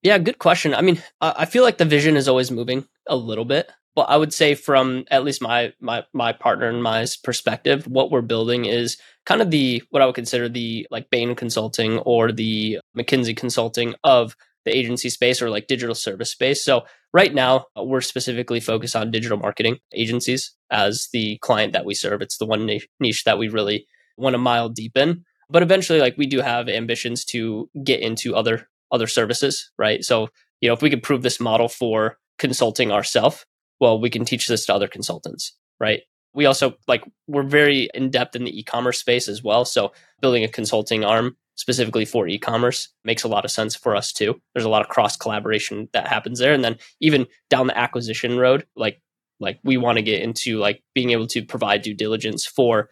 Yeah, 0.02 0.16
good 0.18 0.38
question. 0.38 0.74
I 0.74 0.80
mean, 0.80 1.02
I 1.20 1.44
feel 1.44 1.64
like 1.64 1.78
the 1.78 1.84
vision 1.84 2.16
is 2.16 2.28
always 2.28 2.50
moving 2.50 2.86
a 3.08 3.16
little 3.16 3.44
bit. 3.44 3.70
But 3.96 4.08
I 4.08 4.16
would 4.16 4.32
say 4.32 4.54
from 4.54 5.06
at 5.10 5.24
least 5.24 5.42
my 5.42 5.72
my 5.80 6.04
my 6.12 6.32
partner 6.32 6.68
and 6.68 6.80
my 6.80 7.04
perspective, 7.24 7.84
what 7.88 8.12
we're 8.12 8.22
building 8.22 8.64
is 8.64 8.96
kind 9.26 9.42
of 9.42 9.50
the 9.50 9.82
what 9.90 10.02
I 10.02 10.06
would 10.06 10.14
consider 10.14 10.48
the 10.48 10.86
like 10.92 11.10
Bain 11.10 11.34
consulting 11.34 11.98
or 11.98 12.30
the 12.30 12.78
McKinsey 12.96 13.36
consulting 13.36 13.96
of 14.04 14.36
the 14.64 14.76
agency 14.76 15.10
space 15.10 15.42
or 15.42 15.50
like 15.50 15.66
digital 15.66 15.96
service 15.96 16.30
space. 16.30 16.64
So 16.64 16.84
right 17.12 17.34
now 17.34 17.66
uh, 17.76 17.82
we're 17.82 18.00
specifically 18.00 18.60
focused 18.60 18.94
on 18.94 19.10
digital 19.10 19.38
marketing 19.38 19.78
agencies 19.92 20.52
as 20.70 21.08
the 21.12 21.38
client 21.38 21.72
that 21.72 21.84
we 21.84 21.94
serve. 21.94 22.22
It's 22.22 22.38
the 22.38 22.46
one 22.46 22.66
niche 22.66 23.24
that 23.24 23.38
we 23.38 23.48
really 23.48 23.88
want 24.18 24.34
to 24.34 24.38
mile 24.38 24.68
deep 24.68 24.96
in. 24.96 25.24
But 25.50 25.62
eventually 25.62 26.00
like 26.00 26.18
we 26.18 26.26
do 26.26 26.40
have 26.40 26.68
ambitions 26.68 27.24
to 27.26 27.70
get 27.82 28.00
into 28.00 28.36
other 28.36 28.68
other 28.90 29.06
services, 29.06 29.70
right? 29.78 30.04
So, 30.04 30.28
you 30.60 30.68
know, 30.68 30.74
if 30.74 30.82
we 30.82 30.90
could 30.90 31.02
prove 31.02 31.22
this 31.22 31.40
model 31.40 31.68
for 31.68 32.18
consulting 32.38 32.92
ourselves 32.92 33.44
well, 33.80 34.00
we 34.00 34.10
can 34.10 34.24
teach 34.24 34.46
this 34.46 34.66
to 34.66 34.74
other 34.74 34.88
consultants, 34.88 35.56
right? 35.80 36.02
We 36.34 36.46
also 36.46 36.74
like 36.86 37.04
we're 37.26 37.42
very 37.42 37.88
in 37.94 38.10
depth 38.10 38.36
in 38.36 38.44
the 38.44 38.58
e-commerce 38.58 38.98
space 38.98 39.28
as 39.28 39.42
well. 39.42 39.64
So 39.64 39.92
building 40.20 40.44
a 40.44 40.48
consulting 40.48 41.04
arm 41.04 41.36
specifically 41.56 42.04
for 42.04 42.28
e-commerce 42.28 42.88
makes 43.04 43.24
a 43.24 43.28
lot 43.28 43.44
of 43.44 43.50
sense 43.50 43.74
for 43.74 43.96
us 43.96 44.12
too. 44.12 44.40
There's 44.54 44.64
a 44.64 44.68
lot 44.68 44.82
of 44.82 44.88
cross 44.88 45.16
collaboration 45.16 45.88
that 45.92 46.06
happens 46.06 46.38
there. 46.38 46.52
And 46.52 46.62
then 46.62 46.76
even 47.00 47.26
down 47.50 47.66
the 47.66 47.78
acquisition 47.78 48.38
road, 48.38 48.66
like 48.76 49.00
like 49.40 49.58
we 49.64 49.76
want 49.76 49.96
to 49.96 50.02
get 50.02 50.22
into 50.22 50.58
like 50.58 50.82
being 50.94 51.10
able 51.10 51.26
to 51.28 51.44
provide 51.44 51.82
due 51.82 51.94
diligence 51.94 52.44
for 52.44 52.90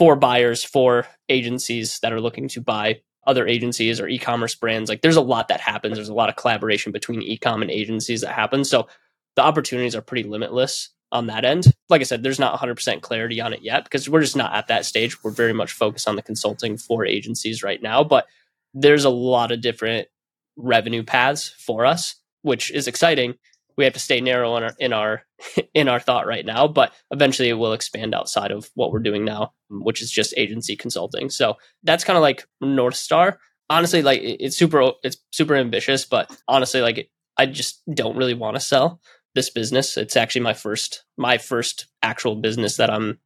for 0.00 0.16
buyers, 0.16 0.64
for 0.64 1.06
agencies 1.28 1.98
that 2.00 2.10
are 2.10 2.22
looking 2.22 2.48
to 2.48 2.58
buy 2.62 2.98
other 3.26 3.46
agencies 3.46 4.00
or 4.00 4.08
e-commerce 4.08 4.54
brands. 4.54 4.88
Like 4.88 5.02
there's 5.02 5.16
a 5.16 5.20
lot 5.20 5.48
that 5.48 5.60
happens. 5.60 5.96
There's 5.96 6.08
a 6.08 6.14
lot 6.14 6.30
of 6.30 6.36
collaboration 6.36 6.90
between 6.90 7.20
e-com 7.20 7.60
and 7.60 7.70
agencies 7.70 8.22
that 8.22 8.32
happens. 8.32 8.70
So 8.70 8.88
the 9.36 9.42
opportunities 9.42 9.94
are 9.94 10.00
pretty 10.00 10.26
limitless 10.26 10.88
on 11.12 11.26
that 11.26 11.44
end. 11.44 11.66
Like 11.90 12.00
I 12.00 12.04
said, 12.04 12.22
there's 12.22 12.38
not 12.38 12.58
100% 12.58 13.02
clarity 13.02 13.42
on 13.42 13.52
it 13.52 13.60
yet 13.60 13.84
because 13.84 14.08
we're 14.08 14.22
just 14.22 14.36
not 14.36 14.54
at 14.54 14.68
that 14.68 14.86
stage. 14.86 15.22
We're 15.22 15.32
very 15.32 15.52
much 15.52 15.72
focused 15.72 16.08
on 16.08 16.16
the 16.16 16.22
consulting 16.22 16.78
for 16.78 17.04
agencies 17.04 17.62
right 17.62 17.82
now, 17.82 18.02
but 18.02 18.26
there's 18.72 19.04
a 19.04 19.10
lot 19.10 19.52
of 19.52 19.60
different 19.60 20.08
revenue 20.56 21.02
paths 21.02 21.46
for 21.46 21.84
us, 21.84 22.14
which 22.40 22.70
is 22.70 22.88
exciting. 22.88 23.34
We 23.80 23.84
have 23.86 23.94
to 23.94 24.00
stay 24.00 24.20
narrow 24.20 24.56
in 24.56 24.62
our 24.62 24.74
in 24.78 24.92
our 24.92 25.22
in 25.74 25.88
our 25.88 25.98
thought 25.98 26.26
right 26.26 26.44
now, 26.44 26.68
but 26.68 26.92
eventually 27.10 27.48
it 27.48 27.54
will 27.54 27.72
expand 27.72 28.14
outside 28.14 28.50
of 28.50 28.70
what 28.74 28.92
we're 28.92 28.98
doing 28.98 29.24
now, 29.24 29.52
which 29.70 30.02
is 30.02 30.10
just 30.10 30.34
agency 30.36 30.76
consulting. 30.76 31.30
So 31.30 31.56
that's 31.82 32.04
kind 32.04 32.18
of 32.18 32.22
like 32.22 32.46
North 32.60 32.96
Star. 32.96 33.38
Honestly, 33.70 34.02
like 34.02 34.20
it's 34.22 34.56
super 34.56 34.92
it's 35.02 35.16
super 35.32 35.56
ambitious, 35.56 36.04
but 36.04 36.30
honestly, 36.46 36.82
like 36.82 37.10
I 37.38 37.46
just 37.46 37.82
don't 37.94 38.18
really 38.18 38.34
want 38.34 38.56
to 38.56 38.60
sell 38.60 39.00
this 39.34 39.48
business. 39.48 39.96
It's 39.96 40.16
actually 40.16 40.42
my 40.42 40.52
first 40.52 41.04
my 41.16 41.38
first 41.38 41.86
actual 42.02 42.36
business 42.36 42.76
that 42.76 42.90
I'm 42.90 43.18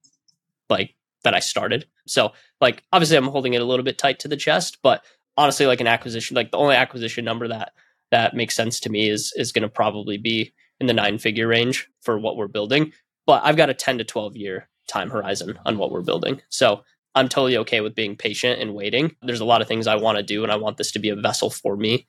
like 0.70 0.94
that 1.24 1.34
I 1.34 1.40
started. 1.40 1.86
So 2.06 2.32
like 2.60 2.84
obviously 2.92 3.16
I'm 3.16 3.26
holding 3.26 3.54
it 3.54 3.62
a 3.62 3.64
little 3.64 3.84
bit 3.84 3.98
tight 3.98 4.20
to 4.20 4.28
the 4.28 4.36
chest, 4.36 4.78
but 4.84 5.04
honestly 5.36 5.66
like 5.66 5.80
an 5.80 5.88
acquisition 5.88 6.36
like 6.36 6.52
the 6.52 6.58
only 6.58 6.76
acquisition 6.76 7.24
number 7.24 7.48
that 7.48 7.72
that 8.10 8.34
makes 8.34 8.54
sense 8.54 8.80
to 8.80 8.90
me 8.90 9.08
is 9.08 9.32
is 9.36 9.52
going 9.52 9.62
to 9.62 9.68
probably 9.68 10.16
be 10.16 10.52
in 10.80 10.86
the 10.86 10.92
nine 10.92 11.18
figure 11.18 11.48
range 11.48 11.88
for 12.02 12.18
what 12.18 12.36
we're 12.36 12.48
building. 12.48 12.92
But 13.26 13.42
I've 13.44 13.56
got 13.56 13.70
a 13.70 13.74
10 13.74 13.98
to 13.98 14.04
12 14.04 14.36
year 14.36 14.68
time 14.88 15.10
horizon 15.10 15.58
on 15.64 15.78
what 15.78 15.90
we're 15.90 16.02
building. 16.02 16.40
So 16.48 16.82
I'm 17.14 17.28
totally 17.28 17.56
okay 17.58 17.80
with 17.80 17.94
being 17.94 18.16
patient 18.16 18.60
and 18.60 18.74
waiting. 18.74 19.14
There's 19.22 19.40
a 19.40 19.44
lot 19.44 19.62
of 19.62 19.68
things 19.68 19.86
I 19.86 19.96
want 19.96 20.18
to 20.18 20.24
do, 20.24 20.42
and 20.42 20.52
I 20.52 20.56
want 20.56 20.76
this 20.76 20.92
to 20.92 20.98
be 20.98 21.10
a 21.10 21.16
vessel 21.16 21.48
for 21.48 21.76
me 21.76 22.06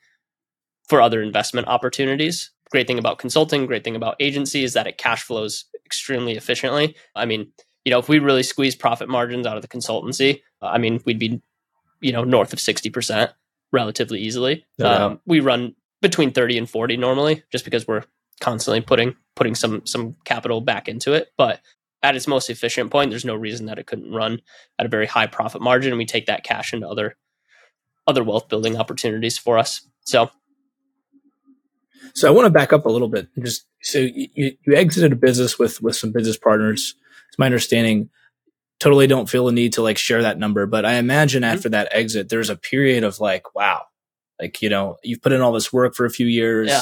for 0.87 1.01
other 1.01 1.21
investment 1.21 1.67
opportunities. 1.67 2.51
Great 2.71 2.87
thing 2.87 2.99
about 2.99 3.19
consulting, 3.19 3.65
great 3.65 3.83
thing 3.83 3.95
about 3.95 4.15
agency 4.19 4.63
is 4.63 4.73
that 4.73 4.87
it 4.87 4.97
cash 4.97 5.23
flows 5.23 5.65
extremely 5.85 6.33
efficiently. 6.35 6.95
I 7.15 7.25
mean, 7.25 7.51
you 7.85 7.91
know, 7.91 7.99
if 7.99 8.09
we 8.09 8.17
really 8.17 8.43
squeeze 8.43 8.75
profit 8.75 9.07
margins 9.07 9.45
out 9.45 9.55
of 9.55 9.61
the 9.61 9.67
consultancy, 9.67 10.41
uh, 10.61 10.67
I 10.67 10.79
mean, 10.79 11.01
we'd 11.05 11.19
be, 11.19 11.41
you 12.01 12.11
know, 12.11 12.23
north 12.23 12.51
of 12.51 12.59
60% 12.59 13.31
relatively 13.71 14.19
easily. 14.19 14.65
Yeah. 14.77 14.87
Um, 14.87 15.19
we 15.25 15.39
run 15.39 15.75
between 16.09 16.31
30 16.31 16.57
and 16.59 16.69
40 16.69 16.97
normally 16.97 17.43
just 17.51 17.65
because 17.65 17.87
we're 17.87 18.03
constantly 18.41 18.81
putting 18.81 19.15
putting 19.35 19.55
some 19.55 19.85
some 19.85 20.15
capital 20.25 20.61
back 20.61 20.87
into 20.87 21.13
it 21.13 21.29
but 21.37 21.61
at 22.03 22.15
its 22.15 22.27
most 22.27 22.49
efficient 22.49 22.91
point 22.91 23.09
there's 23.09 23.25
no 23.25 23.35
reason 23.35 23.65
that 23.65 23.79
it 23.79 23.87
couldn't 23.87 24.11
run 24.11 24.39
at 24.77 24.85
a 24.85 24.89
very 24.89 25.07
high 25.07 25.27
profit 25.27 25.61
margin 25.61 25.91
and 25.91 25.97
we 25.97 26.05
take 26.05 26.25
that 26.27 26.43
cash 26.43 26.73
into 26.73 26.87
other 26.87 27.15
other 28.07 28.23
wealth 28.23 28.47
building 28.49 28.77
opportunities 28.77 29.37
for 29.37 29.57
us 29.57 29.81
so 30.01 30.29
So 32.13 32.27
I 32.27 32.31
want 32.31 32.45
to 32.45 32.51
back 32.51 32.71
up 32.71 32.85
a 32.85 32.89
little 32.91 33.07
bit. 33.09 33.27
Just 33.43 33.65
so 33.81 33.99
you, 33.99 34.27
you 34.65 34.75
exited 34.75 35.11
a 35.11 35.15
business 35.15 35.57
with 35.59 35.81
with 35.81 35.95
some 35.95 36.11
business 36.11 36.37
partners. 36.37 36.93
It's 37.29 37.39
my 37.39 37.47
understanding. 37.47 38.09
Totally 38.79 39.07
don't 39.07 39.29
feel 39.29 39.47
a 39.47 39.51
need 39.51 39.73
to 39.73 39.81
like 39.81 39.97
share 39.97 40.21
that 40.21 40.37
number, 40.37 40.65
but 40.65 40.85
I 40.85 40.93
imagine 40.95 41.43
Mhm. 41.43 41.53
after 41.53 41.69
that 41.69 41.87
exit, 41.91 42.29
there's 42.29 42.49
a 42.49 42.55
period 42.55 43.03
of 43.03 43.19
like, 43.19 43.55
wow, 43.55 43.83
like 44.39 44.61
you 44.61 44.69
know, 44.69 44.97
you've 45.03 45.21
put 45.21 45.31
in 45.33 45.41
all 45.41 45.51
this 45.53 45.71
work 45.73 45.95
for 45.95 46.05
a 46.05 46.09
few 46.09 46.27
years. 46.27 46.69
Yeah. 46.69 46.81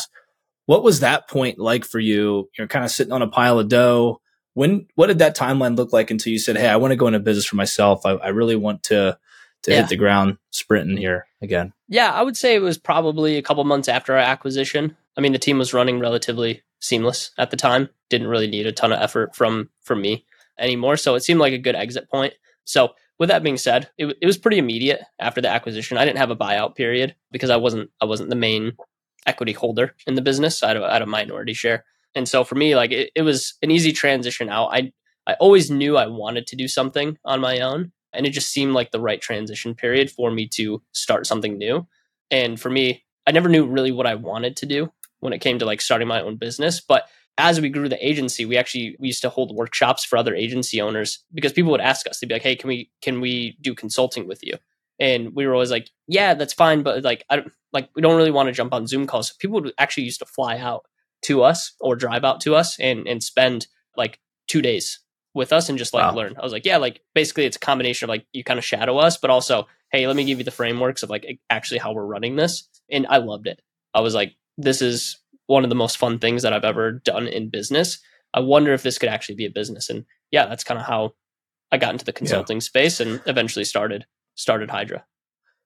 What 0.65 0.83
was 0.83 1.01
that 1.01 1.27
point 1.29 1.59
like 1.59 1.83
for 1.85 1.99
you? 1.99 2.49
You're 2.57 2.67
kind 2.67 2.85
of 2.85 2.91
sitting 2.91 3.11
on 3.13 3.21
a 3.21 3.27
pile 3.27 3.59
of 3.59 3.67
dough. 3.67 4.21
When 4.53 4.87
what 4.95 5.07
did 5.07 5.19
that 5.19 5.35
timeline 5.35 5.75
look 5.77 5.91
like 5.93 6.11
until 6.11 6.31
you 6.31 6.39
said, 6.39 6.57
"Hey, 6.57 6.67
I 6.69 6.75
want 6.77 6.91
to 6.91 6.95
go 6.95 7.07
into 7.07 7.19
business 7.19 7.45
for 7.45 7.55
myself. 7.55 8.05
I, 8.05 8.11
I 8.11 8.27
really 8.29 8.55
want 8.55 8.83
to 8.83 9.17
to 9.63 9.71
Yeah. 9.71 9.81
hit 9.81 9.89
the 9.89 9.95
ground 9.95 10.37
sprinting 10.51 10.97
here 10.97 11.25
again." 11.41 11.73
yeah 11.89 12.11
i 12.11 12.21
would 12.23 12.35
say 12.37 12.55
it 12.55 12.61
was 12.61 12.77
probably 12.77 13.37
a 13.37 13.41
couple 13.41 13.63
months 13.65 13.87
after 13.89 14.13
our 14.13 14.19
acquisition 14.19 14.95
i 15.17 15.21
mean 15.21 15.31
the 15.33 15.37
team 15.39 15.57
was 15.59 15.73
running 15.73 15.99
relatively 15.99 16.61
seamless 16.79 17.31
at 17.37 17.51
the 17.51 17.57
time 17.57 17.89
didn't 18.09 18.27
really 18.27 18.47
need 18.47 18.65
a 18.65 18.71
ton 18.71 18.91
of 18.93 18.99
effort 19.01 19.35
from 19.35 19.69
from 19.81 20.01
me 20.01 20.25
anymore 20.57 20.95
so 20.97 21.13
it 21.15 21.23
seemed 21.23 21.39
like 21.41 21.51
a 21.53 21.57
good 21.57 21.75
exit 21.75 22.09
point 22.09 22.33
so 22.63 22.89
with 23.19 23.29
that 23.29 23.43
being 23.43 23.57
said 23.57 23.89
it, 23.97 24.17
it 24.21 24.25
was 24.25 24.37
pretty 24.37 24.57
immediate 24.57 25.01
after 25.19 25.41
the 25.41 25.49
acquisition. 25.49 25.97
I 25.97 26.05
didn't 26.05 26.17
have 26.17 26.31
a 26.31 26.35
buyout 26.35 26.75
period 26.75 27.15
because 27.31 27.49
i 27.49 27.57
wasn't 27.57 27.89
i 28.01 28.05
wasn't 28.05 28.29
the 28.29 28.35
main 28.35 28.73
equity 29.25 29.53
holder 29.53 29.95
in 30.05 30.15
the 30.15 30.21
business. 30.21 30.63
I 30.63 30.69
had 30.69 30.77
a, 30.77 30.83
I 30.83 30.93
had 30.93 31.01
a 31.01 31.07
minority 31.07 31.53
share. 31.53 31.85
And 32.15 32.27
so 32.27 32.43
for 32.43 32.55
me 32.55 32.75
like 32.75 32.91
it, 32.91 33.11
it 33.15 33.21
was 33.21 33.55
an 33.61 33.71
easy 33.71 33.91
transition 33.91 34.49
out. 34.49 34.67
I 34.67 34.91
i 35.27 35.33
always 35.35 35.71
knew 35.71 35.95
i 35.95 36.05
wanted 36.05 36.47
to 36.47 36.55
do 36.55 36.67
something 36.67 37.17
on 37.23 37.39
my 37.39 37.59
own 37.59 37.91
and 38.11 38.25
it 38.25 38.31
just 38.31 38.49
seemed 38.49 38.73
like 38.73 38.91
the 38.91 38.99
right 38.99 39.21
transition 39.21 39.73
period 39.73 40.11
for 40.11 40.29
me 40.29 40.47
to 40.47 40.81
start 40.91 41.25
something 41.25 41.57
new. 41.57 41.87
And 42.31 42.59
for 42.59 42.69
me 42.69 43.03
i 43.27 43.31
never 43.31 43.49
knew 43.49 43.65
really 43.65 43.91
what 43.91 44.07
i 44.07 44.15
wanted 44.15 44.57
to 44.57 44.65
do 44.65 44.91
when 45.21 45.33
it 45.33 45.39
came 45.39 45.59
to 45.59 45.65
like 45.65 45.79
starting 45.79 46.07
my 46.07 46.21
own 46.21 46.35
business 46.35 46.81
but 46.81 47.07
as 47.37 47.59
we 47.59 47.69
grew 47.69 47.89
the 47.89 48.07
agency 48.07 48.45
we 48.45 48.57
actually 48.57 48.95
we 48.99 49.07
used 49.07 49.21
to 49.21 49.29
hold 49.29 49.55
workshops 49.55 50.03
for 50.05 50.17
other 50.17 50.35
agency 50.35 50.79
owners 50.81 51.23
because 51.33 51.53
people 51.53 51.71
would 51.71 51.81
ask 51.81 52.07
us 52.07 52.19
they'd 52.19 52.27
be 52.27 52.35
like 52.35 52.43
hey 52.43 52.55
can 52.55 52.67
we 52.67 52.89
can 53.01 53.21
we 53.21 53.57
do 53.61 53.73
consulting 53.73 54.27
with 54.27 54.39
you 54.43 54.55
and 54.99 55.35
we 55.35 55.47
were 55.47 55.53
always 55.53 55.71
like 55.71 55.89
yeah 56.07 56.33
that's 56.33 56.53
fine 56.53 56.83
but 56.83 57.03
like 57.03 57.23
i 57.29 57.35
don't 57.37 57.51
like 57.71 57.89
we 57.95 58.01
don't 58.01 58.15
really 58.17 58.31
want 58.31 58.47
to 58.47 58.53
jump 58.53 58.73
on 58.73 58.85
zoom 58.85 59.07
calls 59.07 59.29
so 59.29 59.33
people 59.39 59.59
would 59.59 59.73
actually 59.79 60.03
used 60.03 60.19
to 60.19 60.25
fly 60.25 60.57
out 60.57 60.85
to 61.23 61.41
us 61.41 61.73
or 61.79 61.95
drive 61.95 62.23
out 62.23 62.39
to 62.41 62.53
us 62.55 62.79
and 62.79 63.07
and 63.07 63.23
spend 63.23 63.67
like 63.97 64.19
two 64.47 64.61
days 64.61 64.99
with 65.33 65.51
us 65.51 65.69
and 65.69 65.79
just 65.79 65.93
like 65.95 66.03
Wow. 66.03 66.15
learn. 66.15 66.35
I 66.37 66.43
was 66.43 66.51
like, 66.51 66.63
yeah, 66.65 66.77
like 66.77 67.01
basically 67.15 67.45
it's 67.45 67.57
a 67.57 67.59
combination 67.59 68.05
of 68.05 68.09
like 68.09 68.27
you 68.33 68.43
kind 68.43 68.59
of 68.59 68.63
shadow 68.65 68.97
us, 68.99 69.17
but 69.17 69.31
also, 69.31 69.67
hey, 69.91 70.05
let 70.05 70.15
me 70.15 70.25
give 70.25 70.37
you 70.37 70.43
the 70.43 70.51
frameworks 70.51 71.01
of 71.01 71.09
like 71.09 71.39
actually 71.49 71.79
how 71.79 71.91
we're 71.91 72.05
running 72.05 72.35
this. 72.35 72.69
And 72.91 73.07
I 73.09 73.17
loved 73.17 73.47
it. 73.47 73.59
I 73.95 74.01
was 74.01 74.13
like, 74.13 74.35
this 74.59 74.83
is 74.83 75.17
one 75.47 75.63
of 75.63 75.69
the 75.69 75.75
most 75.75 75.97
fun 75.97 76.19
things 76.19 76.43
that 76.43 76.53
I've 76.53 76.63
ever 76.63 76.91
done 76.91 77.27
in 77.27 77.49
business. 77.49 77.99
I 78.33 78.39
wonder 78.39 78.73
if 78.73 78.83
this 78.83 78.97
could 78.97 79.09
actually 79.09 79.35
be 79.35 79.45
a 79.45 79.51
business. 79.51 79.89
And 79.89 80.05
yeah, 80.31 80.45
that's 80.45 80.63
kind 80.63 80.79
of 80.79 80.85
how 80.85 81.13
I 81.71 81.77
got 81.77 81.91
into 81.91 82.05
the 82.05 82.13
consulting 82.13 82.61
space 82.61 82.99
and 82.99 83.21
eventually 83.25 83.65
started 83.65 84.05
started 84.35 84.69
Hydra. 84.71 85.05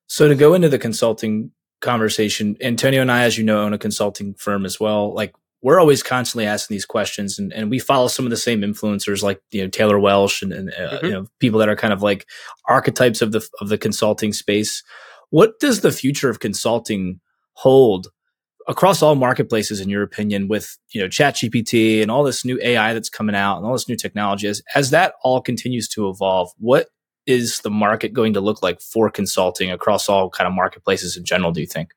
So 0.08 0.28
to 0.28 0.36
go 0.36 0.54
into 0.54 0.70
the 0.70 0.80
consulting 0.80 1.52
conversation, 1.82 2.56
Antonio 2.62 3.02
and 3.02 3.12
I, 3.12 3.24
as 3.24 3.38
you 3.38 3.44
know, 3.44 3.62
own 3.64 3.74
a 3.74 3.78
consulting 3.78 4.34
firm 4.36 4.66
as 4.66 4.80
well. 4.80 5.14
Like 5.14 5.34
we're 5.62 5.80
always 5.80 6.04
constantly 6.04 6.46
asking 6.46 6.76
these 6.76 6.86
questions, 6.86 7.40
and, 7.40 7.52
and 7.54 7.70
we 7.70 7.80
follow 7.80 8.08
some 8.08 8.26
of 8.26 8.30
the 8.30 8.38
same 8.38 8.62
influencers, 8.62 9.24
like 9.24 9.42
you 9.52 9.64
know 9.64 9.70
Taylor 9.70 10.00
Welch 10.00 10.42
and, 10.42 10.54
and 10.54 10.70
uh, 10.74 11.00
Mhm. 11.00 11.04
you 11.04 11.12
know 11.12 11.28
people 11.40 11.60
that 11.60 11.70
are 11.70 11.76
kind 11.76 11.94
of 11.94 12.02
like 12.04 12.28
archetypes 12.68 13.22
of 13.22 13.32
the 13.32 13.48
of 13.60 13.70
the 13.70 13.78
consulting 13.78 14.34
space. 14.34 14.84
What 15.30 15.60
does 15.60 15.82
the 15.82 15.92
future 15.92 16.30
of 16.30 16.40
consulting 16.40 17.20
hold 17.54 18.08
across 18.68 19.02
all 19.02 19.16
marketplaces, 19.16 19.80
in 19.80 19.90
your 19.90 20.04
opinion, 20.04 20.48
with 20.48 20.78
you 20.92 21.02
know 21.02 21.08
ChatGPT 21.08 22.02
and 22.02 22.12
all 22.12 22.24
this 22.24 22.46
new 22.46 22.60
AI 22.62 22.94
that's 22.94 23.10
coming 23.10 23.36
out 23.36 23.58
and 23.58 23.66
all 23.66 23.74
this 23.74 23.90
new 23.90 23.96
technology? 23.96 24.48
As 24.48 24.62
as 24.76 24.90
that 24.92 25.14
all 25.24 25.42
continues 25.42 25.88
to 25.90 26.10
evolve, 26.10 26.52
what 26.58 26.88
is 27.28 27.60
the 27.60 27.70
market 27.70 28.14
going 28.14 28.34
to 28.34 28.42
look 28.42 28.64
like 28.64 28.82
for 28.82 29.10
consulting 29.12 29.70
across 29.70 30.08
all 30.08 30.30
kind 30.30 30.48
of 30.48 30.54
marketplaces 30.54 31.18
in 31.18 31.26
general, 31.26 31.52
do 31.52 31.60
you 31.60 31.68
think? 31.68 31.90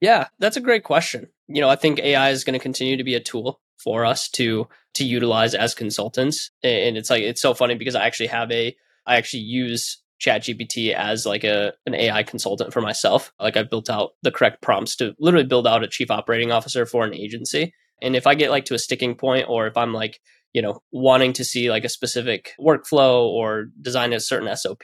Yeah, 0.00 0.28
that's 0.38 0.58
a 0.58 0.60
great 0.60 0.84
question. 0.84 1.28
You 1.48 1.62
know, 1.62 1.70
I 1.70 1.76
think 1.76 1.98
AI 1.98 2.30
is 2.30 2.44
going 2.44 2.52
to 2.52 2.62
continue 2.62 2.98
to 2.98 3.04
be 3.04 3.14
a 3.14 3.20
tool 3.20 3.60
for 3.78 4.04
us 4.04 4.28
to 4.30 4.68
to 4.94 5.04
utilize 5.04 5.54
as 5.54 5.74
consultants. 5.74 6.50
And 6.62 6.96
it's 6.96 7.10
like 7.10 7.22
it's 7.22 7.40
so 7.40 7.54
funny 7.54 7.74
because 7.74 7.94
I 7.94 8.04
actually 8.04 8.28
have 8.28 8.50
a 8.52 8.76
I 9.06 9.16
actually 9.16 9.42
use 9.42 9.98
ChatGPT 10.20 10.92
as 10.92 11.26
like 11.26 11.44
a 11.44 11.72
an 11.86 11.94
AI 11.94 12.22
consultant 12.22 12.72
for 12.72 12.80
myself. 12.80 13.32
Like 13.40 13.56
I've 13.56 13.70
built 13.70 13.90
out 13.90 14.12
the 14.22 14.30
correct 14.30 14.62
prompts 14.62 14.96
to 14.96 15.14
literally 15.18 15.46
build 15.46 15.66
out 15.66 15.84
a 15.84 15.88
chief 15.88 16.10
operating 16.10 16.52
officer 16.52 16.86
for 16.86 17.04
an 17.04 17.14
agency. 17.14 17.72
And 18.02 18.16
if 18.16 18.26
I 18.26 18.34
get 18.34 18.50
like 18.50 18.64
to 18.66 18.74
a 18.74 18.78
sticking 18.78 19.14
point 19.14 19.46
or 19.48 19.66
if 19.66 19.76
I'm 19.76 19.92
like, 19.92 20.20
you 20.52 20.62
know, 20.62 20.80
wanting 20.92 21.32
to 21.34 21.44
see 21.44 21.70
like 21.70 21.84
a 21.84 21.88
specific 21.88 22.52
workflow 22.60 23.24
or 23.26 23.66
design 23.80 24.12
a 24.12 24.20
certain 24.20 24.54
SOP, 24.56 24.82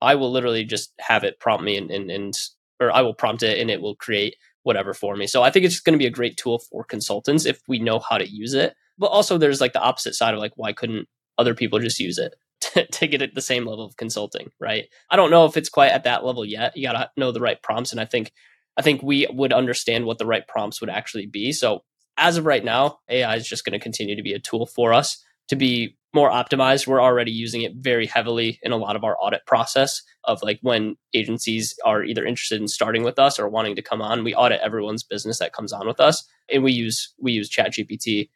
I 0.00 0.14
will 0.14 0.30
literally 0.30 0.64
just 0.64 0.92
have 1.00 1.24
it 1.24 1.38
prompt 1.38 1.64
me 1.64 1.76
and, 1.76 1.90
and, 1.90 2.10
and 2.10 2.34
or 2.80 2.90
I 2.90 3.02
will 3.02 3.14
prompt 3.14 3.42
it 3.42 3.58
and 3.60 3.70
it 3.70 3.80
will 3.80 3.94
create 3.96 4.36
whatever 4.64 4.94
for 4.94 5.16
me. 5.16 5.26
So 5.26 5.42
I 5.42 5.50
think 5.50 5.64
it's 5.64 5.80
going 5.80 5.94
to 5.94 6.02
be 6.02 6.06
a 6.06 6.10
great 6.10 6.36
tool 6.36 6.60
for 6.70 6.84
consultants 6.84 7.46
if 7.46 7.60
we 7.68 7.78
know 7.78 7.98
how 7.98 8.18
to 8.18 8.28
use 8.28 8.54
it. 8.54 8.74
But 8.98 9.08
also 9.08 9.38
there's 9.38 9.60
like 9.60 9.72
the 9.72 9.82
opposite 9.82 10.14
side 10.14 10.34
of 10.34 10.40
like 10.40 10.52
why 10.56 10.72
couldn't 10.72 11.08
other 11.38 11.54
people 11.54 11.78
just 11.78 11.98
use 11.98 12.18
it 12.18 12.34
to, 12.92 13.06
get 13.06 13.22
at 13.22 13.34
the 13.34 13.40
same 13.40 13.66
level 13.66 13.84
of 13.84 13.96
consulting, 13.96 14.50
right? 14.60 14.84
I 15.10 15.16
don't 15.16 15.30
know 15.30 15.46
if 15.46 15.56
it's 15.56 15.68
quite 15.68 15.90
at 15.90 16.04
that 16.04 16.24
level 16.24 16.44
yet. 16.44 16.76
You 16.76 16.86
got 16.86 16.92
to 16.92 17.10
know 17.16 17.32
the 17.32 17.40
right 17.40 17.60
prompts 17.62 17.92
and 17.92 18.00
I 18.00 18.04
think 18.04 18.32
I 18.76 18.82
think 18.82 19.02
we 19.02 19.26
would 19.30 19.52
understand 19.52 20.06
what 20.06 20.18
the 20.18 20.26
right 20.26 20.46
prompts 20.46 20.80
would 20.80 20.88
actually 20.88 21.26
be. 21.26 21.52
So 21.52 21.80
as 22.16 22.36
of 22.36 22.46
right 22.46 22.64
now, 22.64 23.00
AI 23.08 23.36
is 23.36 23.46
just 23.46 23.64
going 23.64 23.78
to 23.78 23.82
continue 23.82 24.16
to 24.16 24.22
be 24.22 24.32
a 24.32 24.38
tool 24.38 24.66
for 24.66 24.94
us 24.94 25.22
to 25.48 25.56
be 25.56 25.96
more 26.14 26.30
optimized. 26.30 26.86
We're 26.86 27.02
already 27.02 27.32
using 27.32 27.62
it 27.62 27.74
very 27.76 28.06
heavily 28.06 28.58
in 28.62 28.72
a 28.72 28.76
lot 28.76 28.96
of 28.96 29.04
our 29.04 29.16
audit 29.20 29.44
process 29.46 30.02
of 30.24 30.42
like 30.42 30.58
when 30.62 30.96
agencies 31.14 31.74
are 31.84 32.04
either 32.04 32.24
interested 32.24 32.60
in 32.60 32.68
starting 32.68 33.02
with 33.02 33.18
us 33.18 33.38
or 33.38 33.48
wanting 33.48 33.76
to 33.76 33.82
come 33.82 34.00
on, 34.00 34.24
we 34.24 34.34
audit 34.34 34.60
everyone's 34.60 35.02
business 35.02 35.38
that 35.38 35.52
comes 35.52 35.72
on 35.72 35.86
with 35.86 36.00
us. 36.00 36.24
And 36.52 36.62
we 36.62 36.72
use 36.72 37.12
we 37.18 37.32
use 37.32 37.50
ChatGPT 37.50 38.28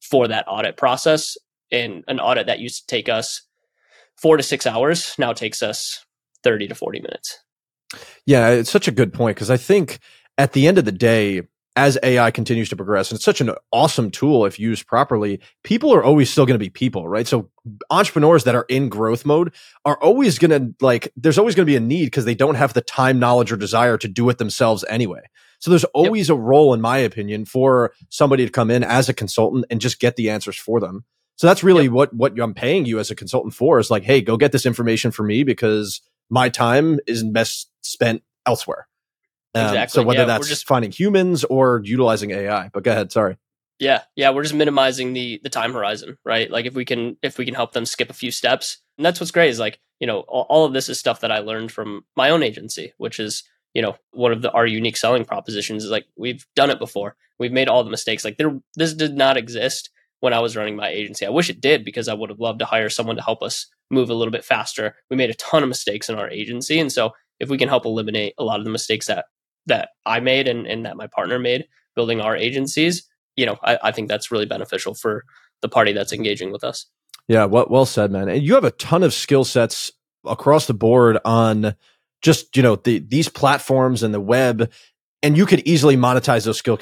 for 0.00 0.28
that 0.28 0.46
audit 0.48 0.76
process. 0.76 1.36
And 1.70 2.02
an 2.08 2.18
audit 2.18 2.46
that 2.46 2.60
used 2.60 2.80
to 2.80 2.86
take 2.86 3.08
us 3.08 3.42
four 4.20 4.36
to 4.36 4.42
six 4.42 4.66
hours 4.66 5.14
now 5.18 5.32
takes 5.32 5.62
us 5.62 6.04
30 6.42 6.68
to 6.68 6.74
40 6.74 7.00
minutes. 7.00 7.42
Yeah, 8.26 8.50
it's 8.50 8.70
such 8.70 8.88
a 8.88 8.92
good 8.92 9.12
point 9.12 9.36
because 9.36 9.50
I 9.50 9.56
think 9.56 9.98
at 10.36 10.52
the 10.52 10.66
end 10.66 10.78
of 10.78 10.84
the 10.84 10.92
day, 10.92 11.42
as 11.76 11.96
AI 12.02 12.32
continues 12.32 12.68
to 12.68 12.76
progress, 12.76 13.10
and 13.10 13.16
it's 13.16 13.24
such 13.24 13.40
an 13.40 13.52
awesome 13.70 14.10
tool 14.10 14.44
if 14.44 14.58
used 14.58 14.88
properly, 14.88 15.40
people 15.62 15.94
are 15.94 16.02
always 16.02 16.28
still 16.28 16.44
going 16.44 16.58
to 16.58 16.64
be 16.64 16.68
people, 16.68 17.08
right? 17.08 17.26
So 17.26 17.50
entrepreneurs 17.88 18.42
that 18.44 18.56
are 18.56 18.66
in 18.68 18.88
growth 18.88 19.24
mode 19.24 19.54
are 19.84 19.96
always 20.02 20.40
going 20.40 20.50
to 20.50 20.84
like, 20.84 21.12
there's 21.16 21.38
always 21.38 21.54
going 21.54 21.64
to 21.64 21.70
be 21.70 21.76
a 21.76 21.80
need 21.80 22.06
because 22.06 22.24
they 22.24 22.34
don't 22.34 22.56
have 22.56 22.74
the 22.74 22.80
time, 22.80 23.20
knowledge, 23.20 23.52
or 23.52 23.56
desire 23.56 23.96
to 23.96 24.08
do 24.08 24.28
it 24.28 24.38
themselves 24.38 24.84
anyway. 24.88 25.20
So 25.60 25.70
there's 25.70 25.84
always 25.84 26.30
a 26.30 26.34
role, 26.34 26.74
in 26.74 26.80
my 26.80 26.98
opinion, 26.98 27.44
for 27.44 27.92
somebody 28.08 28.44
to 28.44 28.50
come 28.50 28.70
in 28.72 28.82
as 28.82 29.08
a 29.08 29.14
consultant 29.14 29.64
and 29.70 29.80
just 29.80 30.00
get 30.00 30.16
the 30.16 30.30
answers 30.30 30.56
for 30.56 30.80
them. 30.80 31.04
So 31.38 31.46
that's 31.46 31.62
really 31.62 31.88
what 31.88 32.12
what 32.12 32.38
I'm 32.38 32.52
paying 32.52 32.84
you 32.84 32.98
as 32.98 33.10
a 33.12 33.14
consultant 33.14 33.54
for 33.54 33.78
is 33.78 33.90
like, 33.90 34.02
hey, 34.02 34.20
go 34.20 34.36
get 34.36 34.50
this 34.50 34.66
information 34.66 35.12
for 35.12 35.22
me 35.22 35.44
because 35.44 36.00
my 36.28 36.48
time 36.48 36.98
is 37.06 37.22
best 37.22 37.70
spent 37.80 38.22
elsewhere. 38.44 38.88
Um, 39.54 39.66
Exactly. 39.68 40.00
So 40.02 40.06
whether 40.06 40.20
Yeah, 40.20 40.26
that's 40.26 40.48
just- 40.48 40.66
finding 40.66 40.90
humans 40.90 41.44
or 41.44 41.80
utilizing 41.84 42.32
AI. 42.32 42.70
But 42.72 42.82
go 42.82 42.90
ahead. 42.90 43.12
Sorry. 43.12 43.36
Yeah, 43.78 44.02
yeah, 44.16 44.30
we're 44.30 44.42
just 44.42 44.54
minimizing 44.56 45.12
the 45.12 45.40
the 45.44 45.48
time 45.48 45.72
horizon, 45.72 46.18
right? 46.24 46.50
Like 46.50 46.66
if 46.66 46.74
we 46.74 46.84
can 46.84 47.16
if 47.22 47.38
we 47.38 47.44
can 47.44 47.54
help 47.54 47.72
them 47.72 47.86
skip 47.86 48.10
a 48.10 48.14
few 48.14 48.32
steps, 48.32 48.78
and 48.96 49.06
that's 49.06 49.20
what's 49.20 49.30
great 49.30 49.50
is 49.50 49.60
like 49.60 49.78
you 50.00 50.08
know 50.08 50.20
all, 50.26 50.46
all 50.48 50.64
of 50.64 50.72
this 50.72 50.88
is 50.88 50.98
stuff 50.98 51.20
that 51.20 51.30
I 51.30 51.38
learned 51.38 51.70
from 51.70 52.04
my 52.16 52.30
own 52.30 52.42
agency, 52.42 52.92
which 52.98 53.20
is 53.20 53.44
you 53.74 53.82
know 53.82 53.94
one 54.10 54.32
of 54.32 54.42
the 54.42 54.50
our 54.50 54.66
unique 54.66 54.96
selling 54.96 55.24
propositions 55.24 55.84
is 55.84 55.90
like 55.92 56.06
we've 56.16 56.44
done 56.56 56.70
it 56.70 56.80
before, 56.80 57.14
we've 57.38 57.52
made 57.52 57.68
all 57.68 57.84
the 57.84 57.90
mistakes. 57.90 58.24
Like 58.24 58.36
there, 58.36 58.58
this 58.74 58.92
did 58.94 59.16
not 59.16 59.36
exist 59.36 59.90
when 60.20 60.32
I 60.32 60.40
was 60.40 60.56
running 60.56 60.76
my 60.76 60.88
agency. 60.88 61.26
I 61.26 61.30
wish 61.30 61.50
it 61.50 61.60
did 61.60 61.84
because 61.84 62.08
I 62.08 62.14
would 62.14 62.30
have 62.30 62.40
loved 62.40 62.58
to 62.60 62.64
hire 62.64 62.88
someone 62.88 63.16
to 63.16 63.22
help 63.22 63.42
us 63.42 63.66
move 63.90 64.10
a 64.10 64.14
little 64.14 64.32
bit 64.32 64.44
faster. 64.44 64.96
We 65.10 65.16
made 65.16 65.30
a 65.30 65.34
ton 65.34 65.62
of 65.62 65.68
mistakes 65.68 66.08
in 66.08 66.18
our 66.18 66.28
agency. 66.28 66.78
And 66.78 66.92
so 66.92 67.12
if 67.40 67.48
we 67.48 67.58
can 67.58 67.68
help 67.68 67.84
eliminate 67.84 68.34
a 68.38 68.44
lot 68.44 68.58
of 68.58 68.64
the 68.64 68.70
mistakes 68.70 69.06
that 69.06 69.26
that 69.66 69.90
I 70.06 70.20
made 70.20 70.48
and, 70.48 70.66
and 70.66 70.86
that 70.86 70.96
my 70.96 71.06
partner 71.08 71.38
made 71.38 71.66
building 71.94 72.20
our 72.20 72.34
agencies, 72.34 73.06
you 73.36 73.44
know, 73.44 73.58
I, 73.62 73.78
I 73.84 73.92
think 73.92 74.08
that's 74.08 74.30
really 74.30 74.46
beneficial 74.46 74.94
for 74.94 75.24
the 75.60 75.68
party 75.68 75.92
that's 75.92 76.12
engaging 76.12 76.52
with 76.52 76.64
us. 76.64 76.86
Yeah, 77.26 77.44
well, 77.44 77.66
well 77.68 77.84
said, 77.84 78.10
man. 78.10 78.28
And 78.28 78.42
you 78.42 78.54
have 78.54 78.64
a 78.64 78.70
ton 78.70 79.02
of 79.02 79.12
skill 79.12 79.44
sets 79.44 79.92
across 80.24 80.66
the 80.66 80.74
board 80.74 81.18
on 81.24 81.74
just 82.22 82.56
you 82.56 82.62
know 82.62 82.76
the, 82.76 82.98
these 82.98 83.28
platforms 83.28 84.02
and 84.02 84.12
the 84.12 84.20
web 84.20 84.70
and 85.22 85.36
you 85.36 85.46
could 85.46 85.60
easily 85.60 85.96
monetize 85.96 86.44
those 86.44 86.58
skill 86.58 86.76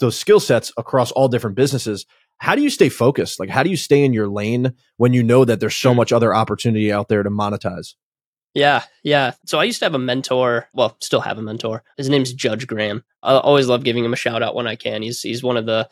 those 0.00 0.18
skill 0.18 0.40
sets 0.40 0.72
across 0.76 1.10
all 1.12 1.28
different 1.28 1.56
businesses 1.56 2.06
how 2.40 2.54
do 2.54 2.62
you 2.62 2.70
stay 2.70 2.88
focused? 2.88 3.38
Like 3.38 3.50
how 3.50 3.62
do 3.62 3.70
you 3.70 3.76
stay 3.76 4.02
in 4.02 4.12
your 4.12 4.26
lane 4.26 4.72
when 4.96 5.12
you 5.12 5.22
know 5.22 5.44
that 5.44 5.60
there's 5.60 5.76
so 5.76 5.92
hmm. 5.92 5.98
much 5.98 6.12
other 6.12 6.34
opportunity 6.34 6.92
out 6.92 7.08
there 7.08 7.22
to 7.22 7.30
monetize? 7.30 7.94
Yeah 8.54 8.82
yeah. 9.04 9.32
So 9.46 9.60
i 9.60 9.64
used 9.64 9.78
to 9.78 9.84
have 9.84 9.94
a 9.94 9.98
mentor 9.98 10.66
well 10.74 10.96
still 11.00 11.20
have 11.20 11.38
a 11.38 11.42
mentor. 11.42 11.84
His 11.96 12.08
name's 12.08 12.32
judge 12.32 12.66
graham. 12.66 13.04
I 13.22 13.34
always 13.34 13.68
love 13.68 13.84
giving 13.84 14.04
him 14.04 14.12
a 14.12 14.16
shout 14.16 14.42
out 14.42 14.54
when 14.56 14.66
i 14.66 14.74
can. 14.74 15.02
He's 15.02 15.20
he's 15.20 15.42
one 15.42 15.56
of 15.56 15.66
the 15.66 15.88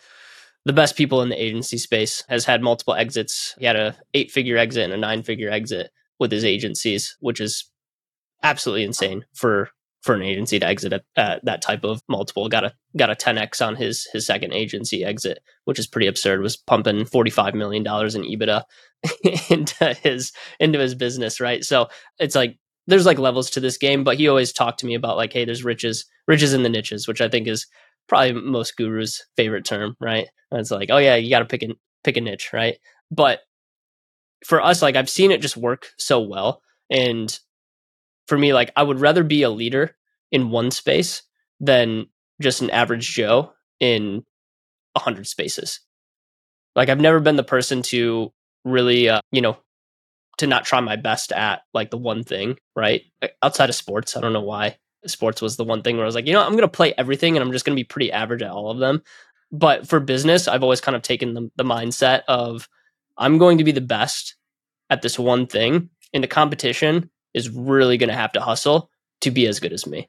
the 0.64 0.72
best 0.72 0.96
people 0.96 1.22
in 1.22 1.28
the 1.28 1.40
agency 1.40 1.78
space. 1.78 2.24
Has 2.28 2.44
had 2.44 2.62
multiple 2.62 2.94
exits. 2.94 3.54
He 3.58 3.66
had 3.66 3.76
a 3.76 3.96
eight 4.14 4.30
figure 4.30 4.56
exit 4.56 4.84
and 4.84 4.92
a 4.92 4.96
nine 4.96 5.22
figure 5.22 5.50
exit 5.50 5.90
with 6.18 6.32
his 6.32 6.44
agencies 6.44 7.16
which 7.20 7.40
is 7.40 7.70
absolutely 8.42 8.84
insane 8.84 9.24
for 9.34 9.70
for 10.02 10.14
an 10.14 10.22
agency 10.22 10.58
to 10.58 10.66
exit 10.66 10.92
at, 10.92 11.04
at, 11.16 11.44
that 11.44 11.62
type 11.62 11.84
of 11.84 12.02
multiple. 12.08 12.48
Got 12.48 12.64
a 12.64 12.74
got 12.96 13.10
a 13.10 13.14
10x 13.14 13.64
on 13.66 13.76
his 13.76 14.06
his 14.12 14.26
second 14.26 14.52
agency 14.52 15.04
exit, 15.04 15.40
which 15.64 15.78
is 15.78 15.86
pretty 15.86 16.06
absurd. 16.06 16.40
Was 16.40 16.56
pumping 16.56 17.04
45 17.04 17.54
million 17.54 17.82
dollars 17.82 18.14
in 18.14 18.22
EBITDA 18.22 18.62
into 19.50 19.94
his 19.94 20.32
into 20.60 20.78
his 20.78 20.94
business, 20.94 21.40
right? 21.40 21.64
So 21.64 21.88
it's 22.18 22.34
like 22.34 22.58
there's 22.86 23.06
like 23.06 23.18
levels 23.18 23.50
to 23.50 23.60
this 23.60 23.76
game, 23.76 24.02
but 24.02 24.16
he 24.16 24.28
always 24.28 24.52
talked 24.52 24.80
to 24.80 24.86
me 24.86 24.94
about 24.94 25.18
like, 25.18 25.32
hey, 25.32 25.44
there's 25.44 25.62
riches, 25.62 26.06
riches 26.26 26.54
in 26.54 26.62
the 26.62 26.70
niches, 26.70 27.06
which 27.06 27.20
I 27.20 27.28
think 27.28 27.46
is 27.46 27.66
probably 28.08 28.32
most 28.32 28.76
gurus' 28.76 29.22
favorite 29.36 29.66
term, 29.66 29.94
right? 30.00 30.26
And 30.50 30.60
it's 30.60 30.70
like, 30.70 30.88
oh 30.90 30.96
yeah, 30.96 31.16
you 31.16 31.28
got 31.28 31.40
to 31.40 31.44
pick 31.44 31.62
a 31.62 31.74
pick 32.02 32.16
a 32.16 32.20
niche, 32.20 32.50
right? 32.52 32.78
But 33.10 33.40
for 34.44 34.62
us, 34.62 34.80
like 34.80 34.96
I've 34.96 35.10
seen 35.10 35.30
it 35.30 35.42
just 35.42 35.56
work 35.56 35.88
so 35.98 36.20
well, 36.20 36.62
and 36.90 37.38
for 38.28 38.38
me, 38.38 38.52
like 38.52 38.70
I 38.76 38.82
would 38.82 39.00
rather 39.00 39.24
be 39.24 39.42
a 39.42 39.50
leader 39.50 39.96
in 40.30 40.50
one 40.50 40.70
space 40.70 41.22
than 41.60 42.06
just 42.40 42.62
an 42.62 42.70
average 42.70 43.12
Joe 43.12 43.52
in 43.80 44.24
a 44.94 45.00
hundred 45.00 45.26
spaces. 45.26 45.80
Like 46.76 46.88
I've 46.88 47.00
never 47.00 47.18
been 47.18 47.36
the 47.36 47.42
person 47.42 47.82
to 47.82 48.32
really, 48.64 49.08
uh, 49.08 49.20
you 49.32 49.40
know, 49.40 49.56
to 50.38 50.46
not 50.46 50.64
try 50.64 50.80
my 50.80 50.96
best 50.96 51.32
at 51.32 51.62
like 51.74 51.90
the 51.90 51.98
one 51.98 52.22
thing, 52.22 52.56
right? 52.76 53.02
Outside 53.42 53.70
of 53.70 53.74
sports, 53.74 54.16
I 54.16 54.20
don't 54.20 54.32
know 54.32 54.40
why 54.40 54.76
sports 55.06 55.42
was 55.42 55.56
the 55.56 55.64
one 55.64 55.82
thing 55.82 55.96
where 55.96 56.04
I 56.04 56.06
was 56.06 56.14
like, 56.14 56.26
you 56.26 56.32
know, 56.32 56.42
I'm 56.42 56.52
going 56.52 56.62
to 56.62 56.68
play 56.68 56.94
everything 56.96 57.36
and 57.36 57.44
I'm 57.44 57.52
just 57.52 57.64
going 57.64 57.76
to 57.76 57.80
be 57.80 57.86
pretty 57.86 58.12
average 58.12 58.42
at 58.42 58.50
all 58.50 58.70
of 58.70 58.78
them. 58.78 59.02
But 59.50 59.88
for 59.88 60.00
business, 60.00 60.46
I've 60.46 60.62
always 60.62 60.80
kind 60.80 60.94
of 60.94 61.02
taken 61.02 61.34
the, 61.34 61.50
the 61.56 61.64
mindset 61.64 62.22
of 62.28 62.68
I'm 63.16 63.38
going 63.38 63.58
to 63.58 63.64
be 63.64 63.72
the 63.72 63.80
best 63.80 64.36
at 64.90 65.02
this 65.02 65.18
one 65.18 65.46
thing. 65.46 65.90
In 66.12 66.22
the 66.22 66.28
competition, 66.28 67.10
is 67.38 67.50
really 67.50 67.96
going 67.96 68.10
to 68.10 68.14
have 68.14 68.32
to 68.32 68.40
hustle 68.40 68.90
to 69.22 69.30
be 69.30 69.46
as 69.46 69.60
good 69.60 69.72
as 69.72 69.86
me. 69.86 70.08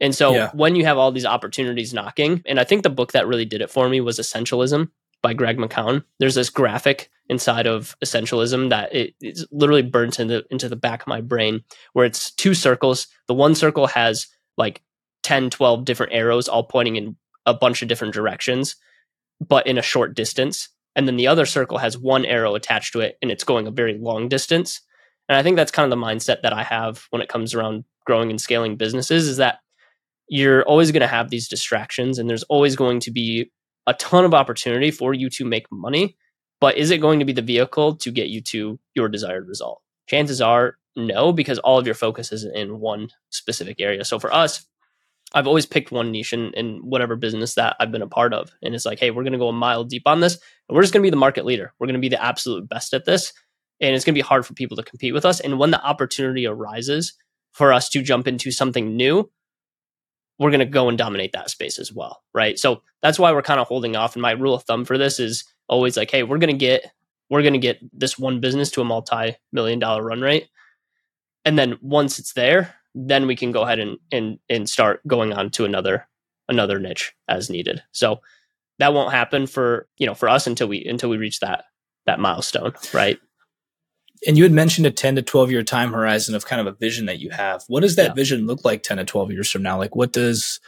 And 0.00 0.14
so 0.14 0.32
yeah. 0.32 0.50
when 0.54 0.76
you 0.76 0.84
have 0.84 0.96
all 0.96 1.12
these 1.12 1.26
opportunities 1.26 1.92
knocking, 1.92 2.42
and 2.46 2.58
I 2.58 2.64
think 2.64 2.82
the 2.82 2.90
book 2.90 3.12
that 3.12 3.26
really 3.26 3.44
did 3.44 3.60
it 3.60 3.70
for 3.70 3.88
me 3.88 4.00
was 4.00 4.18
Essentialism 4.18 4.88
by 5.22 5.34
Greg 5.34 5.58
McKeown. 5.58 6.04
There's 6.18 6.34
this 6.34 6.48
graphic 6.48 7.10
inside 7.28 7.66
of 7.66 7.96
Essentialism 8.04 8.70
that 8.70 8.94
it, 8.94 9.14
it's 9.20 9.44
literally 9.52 9.82
burnt 9.82 10.18
into 10.18 10.44
into 10.50 10.68
the 10.68 10.76
back 10.76 11.02
of 11.02 11.06
my 11.06 11.20
brain 11.20 11.62
where 11.92 12.06
it's 12.06 12.30
two 12.30 12.54
circles. 12.54 13.08
The 13.28 13.34
one 13.34 13.54
circle 13.54 13.86
has 13.88 14.26
like 14.56 14.82
10, 15.22 15.50
12 15.50 15.84
different 15.84 16.12
arrows 16.12 16.48
all 16.48 16.64
pointing 16.64 16.96
in 16.96 17.16
a 17.46 17.54
bunch 17.54 17.82
of 17.82 17.88
different 17.88 18.14
directions, 18.14 18.76
but 19.46 19.66
in 19.66 19.78
a 19.78 19.82
short 19.82 20.14
distance. 20.14 20.68
And 20.96 21.06
then 21.06 21.16
the 21.16 21.28
other 21.28 21.46
circle 21.46 21.78
has 21.78 21.96
one 21.96 22.24
arrow 22.24 22.54
attached 22.54 22.92
to 22.94 23.00
it 23.00 23.16
and 23.22 23.30
it's 23.30 23.44
going 23.44 23.66
a 23.66 23.70
very 23.70 23.96
long 23.98 24.28
distance. 24.28 24.80
And 25.30 25.36
I 25.36 25.44
think 25.44 25.54
that's 25.54 25.70
kind 25.70 25.90
of 25.90 25.96
the 25.96 26.04
mindset 26.04 26.42
that 26.42 26.52
I 26.52 26.64
have 26.64 27.06
when 27.10 27.22
it 27.22 27.28
comes 27.28 27.54
around 27.54 27.84
growing 28.04 28.30
and 28.30 28.40
scaling 28.40 28.76
businesses 28.76 29.28
is 29.28 29.36
that 29.36 29.60
you're 30.28 30.64
always 30.64 30.90
going 30.90 31.02
to 31.02 31.06
have 31.06 31.30
these 31.30 31.46
distractions 31.46 32.18
and 32.18 32.28
there's 32.28 32.42
always 32.44 32.74
going 32.74 32.98
to 32.98 33.12
be 33.12 33.48
a 33.86 33.94
ton 33.94 34.24
of 34.24 34.34
opportunity 34.34 34.90
for 34.90 35.14
you 35.14 35.30
to 35.30 35.44
make 35.44 35.70
money. 35.70 36.16
But 36.60 36.76
is 36.76 36.90
it 36.90 36.98
going 36.98 37.20
to 37.20 37.24
be 37.24 37.32
the 37.32 37.42
vehicle 37.42 37.94
to 37.98 38.10
get 38.10 38.26
you 38.26 38.40
to 38.40 38.80
your 38.96 39.08
desired 39.08 39.46
result? 39.46 39.80
Chances 40.08 40.40
are 40.40 40.74
no, 40.96 41.32
because 41.32 41.60
all 41.60 41.78
of 41.78 41.86
your 41.86 41.94
focus 41.94 42.32
is 42.32 42.44
in 42.44 42.80
one 42.80 43.10
specific 43.28 43.80
area. 43.80 44.04
So 44.04 44.18
for 44.18 44.34
us, 44.34 44.66
I've 45.32 45.46
always 45.46 45.64
picked 45.64 45.92
one 45.92 46.10
niche 46.10 46.32
in, 46.32 46.52
in 46.54 46.78
whatever 46.78 47.14
business 47.14 47.54
that 47.54 47.76
I've 47.78 47.92
been 47.92 48.02
a 48.02 48.08
part 48.08 48.34
of. 48.34 48.50
And 48.64 48.74
it's 48.74 48.84
like, 48.84 48.98
hey, 48.98 49.12
we're 49.12 49.22
going 49.22 49.34
to 49.34 49.38
go 49.38 49.48
a 49.48 49.52
mile 49.52 49.84
deep 49.84 50.02
on 50.06 50.18
this. 50.18 50.40
And 50.68 50.74
we're 50.74 50.82
just 50.82 50.92
going 50.92 51.02
to 51.02 51.06
be 51.06 51.10
the 51.10 51.16
market 51.16 51.44
leader. 51.44 51.72
We're 51.78 51.86
going 51.86 51.94
to 51.94 52.00
be 52.00 52.08
the 52.08 52.20
absolute 52.20 52.68
best 52.68 52.94
at 52.94 53.04
this 53.04 53.32
and 53.80 53.94
it's 53.94 54.04
going 54.04 54.14
to 54.14 54.18
be 54.18 54.26
hard 54.26 54.46
for 54.46 54.54
people 54.54 54.76
to 54.76 54.82
compete 54.82 55.14
with 55.14 55.24
us. 55.24 55.40
And 55.40 55.58
when 55.58 55.70
the 55.70 55.82
opportunity 55.82 56.46
arises 56.46 57.14
for 57.52 57.72
us 57.72 57.88
to 57.90 58.02
jump 58.02 58.28
into 58.28 58.50
something 58.50 58.96
new, 58.96 59.30
we're 60.38 60.50
going 60.50 60.60
to 60.60 60.66
go 60.66 60.88
and 60.88 60.96
dominate 60.96 61.32
that 61.32 61.50
space 61.50 61.78
as 61.78 61.92
well, 61.92 62.22
right? 62.34 62.58
So 62.58 62.82
that's 63.02 63.18
why 63.18 63.32
we're 63.32 63.42
kind 63.42 63.60
of 63.60 63.68
holding 63.68 63.96
off. 63.96 64.14
And 64.14 64.22
my 64.22 64.32
rule 64.32 64.54
of 64.54 64.64
thumb 64.64 64.84
for 64.84 64.96
this 64.96 65.20
is 65.20 65.44
always 65.68 65.96
like, 65.96 66.10
hey, 66.10 66.22
we're 66.22 66.38
going 66.38 66.54
to 66.54 66.58
get 66.58 66.92
we're 67.28 67.42
going 67.42 67.52
to 67.52 67.60
get 67.60 67.78
this 67.92 68.18
one 68.18 68.40
business 68.40 68.72
to 68.72 68.80
a 68.80 68.84
multi-million 68.84 69.78
dollar 69.78 70.02
run 70.02 70.20
rate, 70.20 70.48
and 71.44 71.56
then 71.56 71.78
once 71.80 72.18
it's 72.18 72.32
there, 72.32 72.74
then 72.94 73.28
we 73.28 73.36
can 73.36 73.52
go 73.52 73.62
ahead 73.62 73.78
and 73.78 73.98
and 74.10 74.38
and 74.48 74.68
start 74.68 75.06
going 75.06 75.32
on 75.32 75.50
to 75.50 75.64
another 75.64 76.08
another 76.48 76.78
niche 76.78 77.12
as 77.28 77.48
needed. 77.48 77.82
So 77.92 78.20
that 78.78 78.92
won't 78.92 79.12
happen 79.12 79.46
for 79.46 79.88
you 79.96 80.06
know 80.06 80.14
for 80.14 80.28
us 80.28 80.46
until 80.46 80.66
we 80.66 80.84
until 80.84 81.10
we 81.10 81.18
reach 81.18 81.40
that 81.40 81.64
that 82.06 82.18
milestone, 82.18 82.72
right? 82.92 83.18
And 84.26 84.36
you 84.36 84.42
had 84.42 84.52
mentioned 84.52 84.86
a 84.86 84.90
10 84.90 85.16
to 85.16 85.22
12 85.22 85.50
year 85.50 85.62
time 85.62 85.92
horizon 85.92 86.34
of 86.34 86.46
kind 86.46 86.60
of 86.60 86.66
a 86.66 86.76
vision 86.76 87.06
that 87.06 87.20
you 87.20 87.30
have. 87.30 87.64
What 87.68 87.80
does 87.80 87.96
that 87.96 88.08
yeah. 88.08 88.14
vision 88.14 88.46
look 88.46 88.64
like 88.64 88.82
10 88.82 88.98
to 88.98 89.04
12 89.04 89.32
years 89.32 89.50
from 89.50 89.62
now? 89.62 89.78
Like 89.78 89.96
what 89.96 90.12
does, 90.12 90.60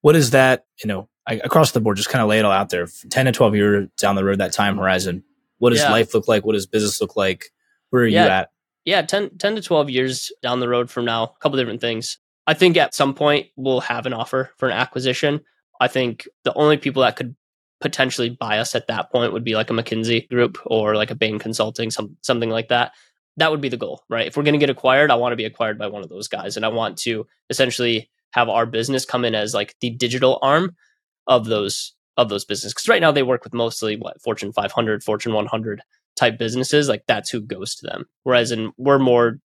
what 0.00 0.16
is 0.16 0.30
that, 0.30 0.66
you 0.82 0.88
know, 0.88 1.08
I, 1.26 1.34
across 1.44 1.72
the 1.72 1.80
board, 1.80 1.98
just 1.98 2.08
kind 2.08 2.22
of 2.22 2.28
lay 2.28 2.38
it 2.38 2.44
all 2.44 2.52
out 2.52 2.70
there 2.70 2.88
10 3.10 3.26
to 3.26 3.32
12 3.32 3.54
years 3.54 3.88
down 3.98 4.16
the 4.16 4.24
road, 4.24 4.38
that 4.38 4.52
time 4.52 4.78
horizon. 4.78 5.22
What 5.58 5.70
does 5.70 5.80
yeah. 5.80 5.90
life 5.90 6.14
look 6.14 6.28
like? 6.28 6.44
What 6.44 6.54
does 6.54 6.66
business 6.66 7.00
look 7.00 7.16
like? 7.16 7.50
Where 7.90 8.02
are 8.02 8.06
yeah. 8.06 8.24
you 8.24 8.30
at? 8.30 8.50
Yeah, 8.84 9.02
10, 9.02 9.36
10 9.36 9.56
to 9.56 9.62
12 9.62 9.90
years 9.90 10.32
down 10.42 10.60
the 10.60 10.68
road 10.68 10.88
from 10.90 11.04
now, 11.04 11.24
a 11.24 11.38
couple 11.40 11.58
different 11.58 11.80
things. 11.80 12.18
I 12.46 12.54
think 12.54 12.78
at 12.78 12.94
some 12.94 13.12
point 13.12 13.48
we'll 13.56 13.80
have 13.80 14.06
an 14.06 14.14
offer 14.14 14.50
for 14.56 14.68
an 14.68 14.74
acquisition. 14.74 15.40
I 15.80 15.88
think 15.88 16.26
the 16.44 16.54
only 16.54 16.78
people 16.78 17.02
that 17.02 17.16
could 17.16 17.36
potentially 17.80 18.30
buy 18.30 18.58
us 18.58 18.74
at 18.74 18.88
that 18.88 19.10
point 19.10 19.32
would 19.32 19.44
be 19.44 19.54
like 19.54 19.70
a 19.70 19.72
McKinsey 19.72 20.28
group 20.28 20.58
or 20.66 20.96
like 20.96 21.10
a 21.10 21.14
Bain 21.14 21.38
Consulting, 21.38 21.90
some 21.90 22.16
something 22.22 22.50
like 22.50 22.68
that. 22.68 22.92
That 23.36 23.50
would 23.50 23.60
be 23.60 23.68
the 23.68 23.76
goal, 23.76 24.02
right? 24.08 24.26
If 24.26 24.36
we're 24.36 24.42
going 24.42 24.54
to 24.54 24.58
get 24.58 24.70
acquired, 24.70 25.10
I 25.10 25.14
want 25.14 25.32
to 25.32 25.36
be 25.36 25.44
acquired 25.44 25.78
by 25.78 25.86
one 25.86 26.02
of 26.02 26.08
those 26.08 26.28
guys, 26.28 26.56
and 26.56 26.66
I 26.66 26.68
want 26.68 26.98
to 26.98 27.26
essentially 27.50 28.10
have 28.32 28.48
our 28.48 28.66
business 28.66 29.04
come 29.04 29.24
in 29.24 29.34
as 29.34 29.54
like 29.54 29.74
the 29.80 29.90
digital 29.90 30.38
arm 30.42 30.74
of 31.26 31.46
those 31.46 31.94
of 32.16 32.28
those 32.28 32.44
businesses. 32.44 32.74
Because 32.74 32.88
right 32.88 33.00
now 33.00 33.12
they 33.12 33.22
work 33.22 33.44
with 33.44 33.54
mostly 33.54 33.96
what 33.96 34.20
Fortune 34.20 34.52
500, 34.52 35.04
Fortune 35.04 35.32
100 35.32 35.82
type 36.16 36.36
businesses. 36.36 36.88
Like 36.88 37.04
that's 37.06 37.30
who 37.30 37.40
goes 37.40 37.76
to 37.76 37.86
them. 37.86 38.06
Whereas 38.24 38.50
in 38.50 38.72
we're 38.76 38.98
more 38.98 39.38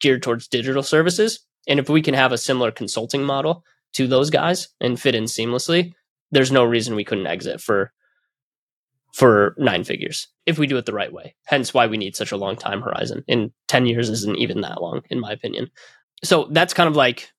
geared 0.00 0.22
towards 0.22 0.48
digital 0.48 0.82
services, 0.82 1.40
and 1.68 1.78
if 1.78 1.88
we 1.88 2.02
can 2.02 2.14
have 2.14 2.32
a 2.32 2.38
similar 2.38 2.70
consulting 2.70 3.22
model 3.22 3.62
to 3.92 4.06
those 4.06 4.30
guys 4.30 4.68
and 4.80 4.98
fit 4.98 5.14
in 5.14 5.24
seamlessly, 5.24 5.92
there's 6.32 6.50
no 6.50 6.64
reason 6.64 6.96
we 6.96 7.04
couldn't 7.04 7.26
exit 7.26 7.60
for 7.60 7.92
for 9.14 9.54
nine 9.58 9.84
figures 9.84 10.28
if 10.46 10.58
we 10.58 10.66
do 10.66 10.78
it 10.78 10.86
the 10.86 10.94
right 10.94 11.12
way. 11.12 11.34
Hence 11.44 11.74
why 11.74 11.86
we 11.86 11.98
need 11.98 12.16
such 12.16 12.32
a 12.32 12.36
long 12.36 12.56
time 12.56 12.80
horizon. 12.80 13.22
And 13.28 13.52
10 13.68 13.86
years 13.86 14.08
isn't 14.08 14.38
even 14.38 14.62
that 14.62 14.80
long, 14.80 15.02
in 15.10 15.20
my 15.20 15.32
opinion. 15.32 15.70
So 16.24 16.48
that's 16.50 16.72
kind 16.72 16.88
of 16.88 16.96
like 16.96 17.30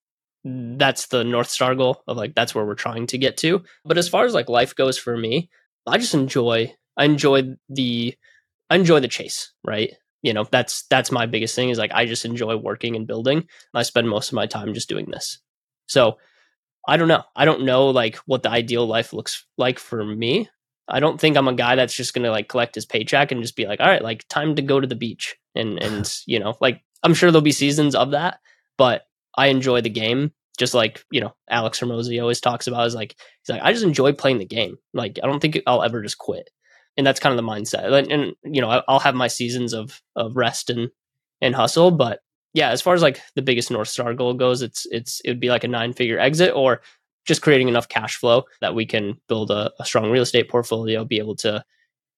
that's 0.45 1.07
the 1.07 1.23
North 1.23 1.49
Star 1.49 1.73
goal 1.73 2.03
of 2.07 2.17
like 2.17 2.35
that's 2.35 2.53
where 2.53 2.65
we're 2.65 2.75
trying 2.75 3.07
to 3.07 3.17
get 3.17 3.37
to. 3.37 3.63
But 3.85 3.97
as 3.97 4.07
far 4.07 4.25
as 4.25 4.33
like 4.33 4.49
life 4.49 4.75
goes 4.75 4.97
for 4.97 5.17
me, 5.17 5.49
I 5.87 5.97
just 5.97 6.13
enjoy 6.13 6.73
I 6.95 7.05
enjoy 7.05 7.55
the 7.69 8.15
I 8.69 8.75
enjoy 8.75 8.99
the 8.99 9.07
chase, 9.07 9.51
right? 9.63 9.93
You 10.21 10.33
know, 10.33 10.45
that's 10.51 10.85
that's 10.89 11.11
my 11.11 11.25
biggest 11.25 11.55
thing 11.55 11.69
is 11.69 11.77
like 11.77 11.91
I 11.93 12.05
just 12.05 12.25
enjoy 12.25 12.55
working 12.55 12.95
and 12.95 13.07
building. 13.07 13.47
I 13.73 13.83
spend 13.83 14.09
most 14.09 14.29
of 14.29 14.35
my 14.35 14.45
time 14.45 14.73
just 14.73 14.89
doing 14.89 15.09
this. 15.09 15.39
So 15.87 16.17
I 16.87 16.97
don't 16.97 17.07
know. 17.07 17.23
I 17.35 17.45
don't 17.45 17.63
know 17.63 17.89
like 17.89 18.17
what 18.25 18.43
the 18.43 18.49
ideal 18.49 18.85
life 18.85 19.13
looks 19.13 19.45
like 19.57 19.79
for 19.79 20.03
me. 20.03 20.49
I 20.87 20.99
don't 20.99 21.19
think 21.19 21.37
I'm 21.37 21.47
a 21.47 21.53
guy 21.53 21.75
that's 21.75 21.93
just 21.93 22.13
gonna 22.13 22.31
like 22.31 22.49
collect 22.49 22.75
his 22.75 22.85
paycheck 22.85 23.31
and 23.31 23.41
just 23.41 23.55
be 23.55 23.65
like, 23.65 23.79
all 23.79 23.87
right, 23.87 24.01
like 24.01 24.27
time 24.27 24.55
to 24.55 24.61
go 24.61 24.79
to 24.79 24.87
the 24.87 24.95
beach. 24.95 25.35
And 25.55 25.81
and 25.83 26.11
you 26.25 26.39
know, 26.39 26.55
like 26.59 26.81
I'm 27.03 27.13
sure 27.13 27.31
there'll 27.31 27.41
be 27.41 27.51
seasons 27.51 27.95
of 27.95 28.11
that, 28.11 28.39
but 28.77 29.03
I 29.35 29.47
enjoy 29.47 29.81
the 29.81 29.89
game 29.89 30.31
just 30.57 30.73
like 30.73 31.03
you 31.11 31.21
know 31.21 31.33
Alex 31.49 31.79
Hormozi 31.79 32.21
always 32.21 32.39
talks 32.39 32.67
about 32.67 32.85
is 32.85 32.95
like 32.95 33.15
he's 33.41 33.53
like 33.53 33.63
I 33.63 33.71
just 33.71 33.83
enjoy 33.83 34.13
playing 34.13 34.37
the 34.37 34.45
game. 34.45 34.77
Like 34.93 35.19
I 35.23 35.27
don't 35.27 35.39
think 35.39 35.59
I'll 35.65 35.83
ever 35.83 36.01
just 36.01 36.17
quit, 36.17 36.49
and 36.97 37.05
that's 37.05 37.19
kind 37.19 37.37
of 37.37 37.43
the 37.43 37.51
mindset. 37.51 37.91
And, 37.91 38.11
and 38.11 38.33
you 38.43 38.61
know 38.61 38.83
I'll 38.87 38.99
have 38.99 39.15
my 39.15 39.27
seasons 39.27 39.73
of 39.73 40.01
of 40.15 40.35
rest 40.35 40.69
and 40.69 40.89
and 41.41 41.55
hustle, 41.55 41.91
but 41.91 42.19
yeah, 42.53 42.69
as 42.69 42.81
far 42.81 42.93
as 42.93 43.01
like 43.01 43.21
the 43.35 43.41
biggest 43.41 43.71
North 43.71 43.87
Star 43.87 44.13
goal 44.13 44.33
goes, 44.33 44.61
it's 44.61 44.85
it's 44.91 45.19
it 45.21 45.29
would 45.29 45.39
be 45.39 45.49
like 45.49 45.63
a 45.63 45.67
nine 45.67 45.93
figure 45.93 46.19
exit 46.19 46.53
or 46.55 46.81
just 47.25 47.41
creating 47.41 47.67
enough 47.67 47.89
cash 47.89 48.17
flow 48.17 48.43
that 48.61 48.75
we 48.75 48.85
can 48.85 49.19
build 49.27 49.49
a, 49.49 49.71
a 49.79 49.85
strong 49.85 50.11
real 50.11 50.23
estate 50.23 50.49
portfolio, 50.49 51.05
be 51.05 51.17
able 51.17 51.35
to 51.37 51.63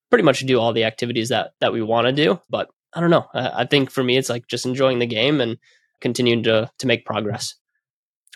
pretty 0.09 0.23
much 0.23 0.45
do 0.45 0.59
all 0.59 0.73
the 0.73 0.83
activities 0.83 1.29
that 1.29 1.51
that 1.61 1.73
we 1.73 1.81
want 1.81 2.07
to 2.07 2.13
do. 2.13 2.39
But 2.49 2.69
I 2.93 3.01
don't 3.01 3.09
know. 3.09 3.27
I, 3.33 3.61
I 3.61 3.65
think 3.65 3.91
for 3.91 4.03
me, 4.03 4.17
it's 4.17 4.29
like 4.29 4.47
just 4.47 4.65
enjoying 4.65 4.99
the 4.99 5.05
game 5.05 5.39
and 5.39 5.57
continuing 6.01 6.43
to 6.43 6.69
to 6.79 6.87
make 6.87 7.05
progress. 7.05 7.55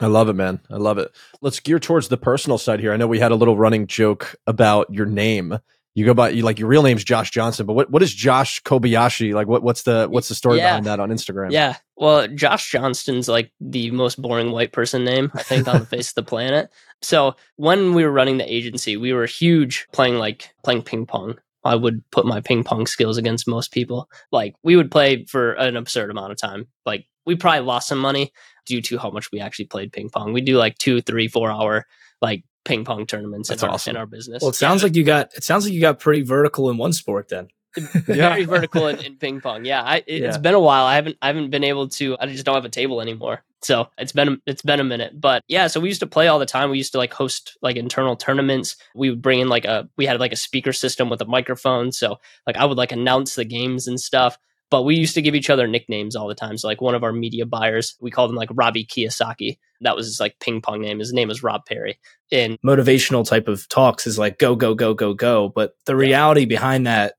I 0.01 0.07
love 0.07 0.29
it, 0.29 0.33
man. 0.33 0.61
I 0.69 0.77
love 0.77 0.97
it. 0.97 1.11
Let's 1.41 1.59
gear 1.59 1.79
towards 1.79 2.07
the 2.07 2.17
personal 2.17 2.57
side 2.57 2.79
here. 2.79 2.93
I 2.93 2.97
know 2.97 3.07
we 3.07 3.19
had 3.19 3.33
a 3.33 3.35
little 3.35 3.57
running 3.57 3.85
joke 3.85 4.37
about 4.47 4.93
your 4.93 5.05
name. 5.05 5.59
You 5.95 6.05
go 6.05 6.13
by 6.13 6.29
you 6.29 6.43
like 6.43 6.59
your 6.59 6.67
real 6.69 6.83
name's 6.83 7.03
Josh 7.03 7.31
Johnson, 7.31 7.65
but 7.65 7.73
what, 7.73 7.89
what 7.89 8.01
is 8.03 8.13
Josh 8.13 8.61
Kobayashi? 8.63 9.33
Like 9.33 9.47
what 9.47 9.63
what's 9.63 9.83
the 9.83 10.07
what's 10.09 10.29
the 10.29 10.35
story 10.35 10.57
Yeah. 10.59 10.69
behind 10.69 10.85
that 10.85 10.99
on 10.99 11.09
Instagram? 11.09 11.51
Yeah. 11.51 11.75
Well, 11.97 12.27
Josh 12.27 12.71
Johnston's 12.71 13.27
like 13.27 13.51
the 13.59 13.91
most 13.91 14.21
boring 14.21 14.51
white 14.51 14.71
person 14.71 15.03
name, 15.03 15.31
I 15.33 15.43
think, 15.43 15.67
on 15.67 15.79
the 15.79 15.85
face 15.85 16.09
of 16.09 16.15
the 16.15 16.23
planet. 16.23 16.69
So 17.01 17.35
when 17.57 17.93
we 17.93 18.03
were 18.05 18.11
running 18.11 18.37
the 18.37 18.53
agency, 18.53 18.97
we 18.97 19.13
were 19.13 19.25
huge 19.25 19.87
playing 19.91 20.15
like 20.15 20.53
playing 20.63 20.83
ping 20.83 21.05
pong. 21.05 21.37
I 21.65 21.75
would 21.75 22.03
put 22.11 22.25
my 22.25 22.39
ping 22.39 22.63
pong 22.63 22.85
skills 22.87 23.17
against 23.17 23.47
most 23.47 23.71
people. 23.71 24.09
Like 24.31 24.55
we 24.63 24.75
would 24.77 24.91
play 24.91 25.25
for 25.25 25.53
an 25.53 25.75
absurd 25.75 26.09
amount 26.11 26.31
of 26.31 26.37
time. 26.37 26.67
Like 26.85 27.05
we 27.25 27.35
probably 27.35 27.61
lost 27.65 27.87
some 27.89 27.99
money 27.99 28.31
due 28.65 28.81
to 28.83 28.97
how 28.99 29.09
much 29.09 29.31
we 29.31 29.39
actually 29.41 29.65
played 29.65 29.91
ping 29.91 30.09
pong. 30.09 30.31
We 30.33 30.41
do 30.41 30.57
like 30.57 30.77
two, 30.77 31.01
three, 31.01 31.27
four 31.27 31.51
hour 31.51 31.85
like 32.21 32.43
ping 32.65 32.85
pong 32.85 33.05
tournaments 33.05 33.49
That's 33.49 33.63
in, 33.63 33.69
our, 33.69 33.75
awesome. 33.75 33.91
in 33.91 33.97
our 33.97 34.05
business. 34.05 34.41
Well, 34.41 34.49
it 34.49 34.55
sounds 34.55 34.83
like 34.83 34.95
you 34.95 35.03
got 35.03 35.33
it 35.35 35.43
sounds 35.43 35.65
like 35.65 35.73
you 35.73 35.81
got 35.81 35.99
pretty 35.99 36.21
vertical 36.21 36.69
in 36.69 36.77
one 36.77 36.93
sport 36.93 37.29
then. 37.29 37.47
very 37.77 38.45
vertical 38.45 38.87
in, 38.87 38.97
in 38.99 39.15
ping 39.15 39.41
pong. 39.41 39.63
Yeah, 39.63 39.83
I, 39.83 39.97
it, 39.97 40.05
it's 40.07 40.35
Yeah. 40.35 40.41
been 40.41 40.55
a 40.55 40.59
while. 40.59 40.85
I 40.85 40.95
haven't 40.95 41.17
I 41.21 41.27
haven't 41.27 41.51
been 41.51 41.63
able 41.63 41.87
to. 41.89 42.17
I 42.19 42.25
just 42.25 42.43
don't 42.45 42.55
have 42.55 42.65
a 42.65 42.69
table 42.69 42.99
anymore. 42.99 43.43
So 43.61 43.89
it's 43.97 44.11
been 44.11 44.41
it's 44.47 44.63
been 44.63 44.79
a 44.79 44.83
minute. 44.83 45.19
But 45.19 45.43
yeah, 45.47 45.67
so 45.67 45.79
we 45.79 45.87
used 45.87 45.99
to 45.99 46.07
play 46.07 46.27
all 46.27 46.39
the 46.39 46.45
time. 46.47 46.71
We 46.71 46.77
used 46.77 46.93
to 46.93 46.97
like 46.97 47.13
host 47.13 47.57
like 47.61 47.75
internal 47.75 48.15
tournaments. 48.15 48.75
We 48.95 49.09
would 49.11 49.21
bring 49.21 49.39
in 49.39 49.49
like 49.49 49.65
a 49.65 49.87
we 49.97 50.05
had 50.07 50.19
like 50.19 50.31
a 50.33 50.35
speaker 50.37 50.73
system 50.73 51.09
with 51.09 51.21
a 51.21 51.25
microphone. 51.25 51.91
So 51.91 52.17
like 52.47 52.57
I 52.57 52.65
would 52.65 52.77
like 52.77 52.91
announce 52.91 53.35
the 53.35 53.45
games 53.45 53.87
and 53.87 53.99
stuff. 53.99 54.37
But 54.71 54.83
we 54.83 54.95
used 54.95 55.15
to 55.15 55.21
give 55.21 55.33
each 55.33 55.49
other 55.49 55.67
nicknames 55.67 56.15
all 56.15 56.27
the 56.27 56.35
time. 56.35 56.57
So 56.57 56.67
like 56.67 56.81
one 56.81 56.93
of 56.93 57.03
our 57.03 57.11
media 57.11 57.45
buyers, 57.45 57.95
we 57.99 58.11
called 58.11 58.29
him 58.29 58.35
like 58.35 58.49
Robbie 58.53 58.85
Kiyosaki. 58.85 59.57
That 59.81 59.95
was 59.95 60.05
his 60.05 60.19
like 60.19 60.39
ping 60.39 60.61
pong 60.61 60.81
name. 60.81 60.99
His 60.99 61.13
name 61.13 61.27
was 61.27 61.41
Rob 61.41 61.65
Perry. 61.65 61.99
And 62.31 62.59
Motivational 62.63 63.27
type 63.27 63.47
of 63.47 63.67
talks 63.69 64.05
is 64.05 64.19
like 64.19 64.37
go 64.37 64.55
go 64.55 64.75
go 64.75 64.93
go 64.93 65.13
go, 65.13 65.49
but 65.49 65.73
the 65.85 65.95
reality 65.95 66.45
behind 66.45 66.85
that 66.85 67.15